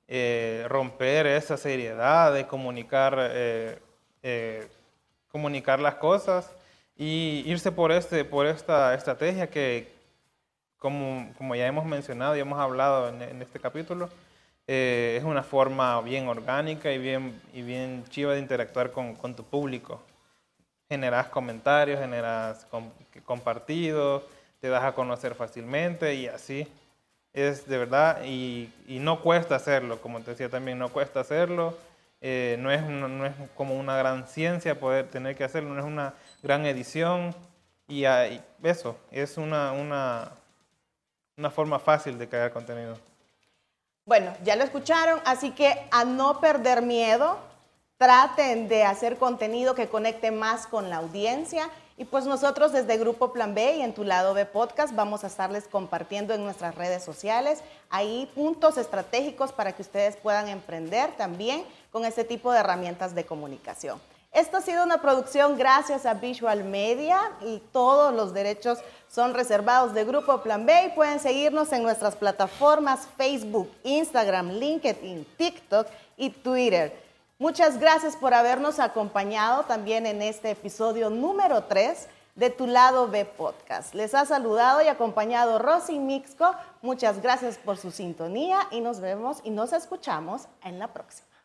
eh, 0.08 0.64
romper 0.68 1.26
esa 1.26 1.56
seriedad 1.56 2.34
de 2.34 2.46
comunicar, 2.46 3.80
comunicar 5.30 5.80
las 5.80 5.96
cosas 5.96 6.52
y 6.96 7.44
irse 7.46 7.70
por, 7.70 7.92
este, 7.92 8.24
por 8.24 8.46
esta 8.46 8.94
estrategia 8.94 9.48
que, 9.48 9.92
como, 10.78 11.32
como 11.38 11.54
ya 11.54 11.66
hemos 11.66 11.84
mencionado 11.84 12.36
y 12.36 12.40
hemos 12.40 12.58
hablado 12.58 13.08
en, 13.08 13.42
este 13.42 13.60
capítulo, 13.60 14.10
es 14.66 15.22
una 15.22 15.44
forma 15.44 16.00
bien 16.00 16.26
orgánica 16.28 16.90
y 16.92 16.98
bien, 16.98 17.40
y 17.54 17.62
bien 17.62 18.04
chiva 18.10 18.32
de 18.32 18.40
interactuar 18.40 18.90
con, 18.90 19.14
con 19.14 19.36
tu 19.36 19.44
público. 19.44 20.02
Generas 20.88 21.28
comentarios, 21.28 21.98
generas 21.98 22.66
compartidos, 23.24 24.22
te 24.60 24.68
das 24.68 24.84
a 24.84 24.92
conocer 24.92 25.34
fácilmente 25.34 26.14
y 26.14 26.28
así. 26.28 26.66
Es 27.32 27.66
de 27.66 27.76
verdad, 27.76 28.22
y, 28.24 28.72
y 28.86 28.98
no 28.98 29.20
cuesta 29.20 29.56
hacerlo, 29.56 30.00
como 30.00 30.20
te 30.20 30.30
decía 30.30 30.48
también, 30.48 30.78
no 30.78 30.88
cuesta 30.88 31.20
hacerlo. 31.20 31.76
Eh, 32.20 32.56
no, 32.60 32.70
es, 32.70 32.82
no, 32.82 33.26
es 33.26 33.32
como 33.54 33.74
una 33.74 33.96
gran 33.96 34.26
ciencia 34.26 34.80
poder 34.80 35.08
tener 35.10 35.36
que 35.36 35.44
hacerlo, 35.44 35.74
no 35.74 35.80
es 35.80 35.86
una 35.86 36.14
gran 36.42 36.64
edición. 36.66 37.34
Y, 37.88 38.06
y 38.06 38.40
eso, 38.62 38.96
es 39.10 39.36
una, 39.36 39.72
una, 39.72 40.30
una 41.36 41.50
forma 41.50 41.78
fácil 41.78 42.18
de 42.18 42.28
crear 42.28 42.52
contenido. 42.52 42.98
Bueno, 44.06 44.32
ya 44.44 44.56
lo 44.56 44.64
escucharon, 44.64 45.20
así 45.24 45.50
que 45.50 45.86
a 45.90 46.04
no 46.04 46.40
perder 46.40 46.80
miedo, 46.80 47.38
traten 47.98 48.68
de 48.68 48.84
hacer 48.84 49.16
contenido 49.16 49.74
que 49.74 49.88
conecte 49.88 50.30
más 50.30 50.66
con 50.66 50.90
la 50.90 50.96
audiencia. 50.96 51.70
Y 51.98 52.04
pues 52.04 52.26
nosotros 52.26 52.72
desde 52.72 52.98
Grupo 52.98 53.32
Plan 53.32 53.54
B 53.54 53.76
y 53.76 53.82
en 53.82 53.94
tu 53.94 54.04
lado 54.04 54.34
B 54.34 54.44
Podcast 54.44 54.94
vamos 54.94 55.24
a 55.24 55.28
estarles 55.28 55.66
compartiendo 55.66 56.34
en 56.34 56.44
nuestras 56.44 56.74
redes 56.74 57.02
sociales 57.02 57.60
ahí 57.88 58.30
puntos 58.34 58.76
estratégicos 58.76 59.52
para 59.52 59.72
que 59.72 59.80
ustedes 59.80 60.16
puedan 60.16 60.48
emprender 60.48 61.16
también 61.16 61.64
con 61.90 62.04
este 62.04 62.24
tipo 62.24 62.52
de 62.52 62.58
herramientas 62.58 63.14
de 63.14 63.24
comunicación. 63.24 63.98
Esto 64.30 64.58
ha 64.58 64.60
sido 64.60 64.84
una 64.84 65.00
producción 65.00 65.56
gracias 65.56 66.04
a 66.04 66.12
Visual 66.12 66.64
Media 66.64 67.18
y 67.40 67.62
todos 67.72 68.12
los 68.12 68.34
derechos 68.34 68.80
son 69.08 69.32
reservados 69.32 69.94
de 69.94 70.04
Grupo 70.04 70.42
Plan 70.42 70.66
B 70.66 70.88
y 70.88 70.94
pueden 70.94 71.18
seguirnos 71.20 71.72
en 71.72 71.82
nuestras 71.82 72.14
plataformas 72.16 73.08
Facebook, 73.16 73.70
Instagram, 73.84 74.50
LinkedIn, 74.50 75.24
TikTok 75.38 75.86
y 76.18 76.28
Twitter. 76.28 77.05
Muchas 77.38 77.78
gracias 77.78 78.16
por 78.16 78.32
habernos 78.32 78.78
acompañado 78.78 79.64
también 79.64 80.06
en 80.06 80.22
este 80.22 80.52
episodio 80.52 81.10
número 81.10 81.64
3 81.64 82.08
de 82.34 82.48
Tu 82.48 82.66
Lado 82.66 83.08
B 83.08 83.26
Podcast. 83.26 83.92
Les 83.94 84.14
ha 84.14 84.24
saludado 84.24 84.80
y 84.80 84.88
acompañado 84.88 85.58
Rosy 85.58 85.98
Mixco. 85.98 86.54
Muchas 86.80 87.20
gracias 87.20 87.58
por 87.58 87.76
su 87.76 87.90
sintonía 87.90 88.60
y 88.70 88.80
nos 88.80 89.00
vemos 89.00 89.40
y 89.44 89.50
nos 89.50 89.74
escuchamos 89.74 90.48
en 90.64 90.78
la 90.78 90.88
próxima. 90.88 91.35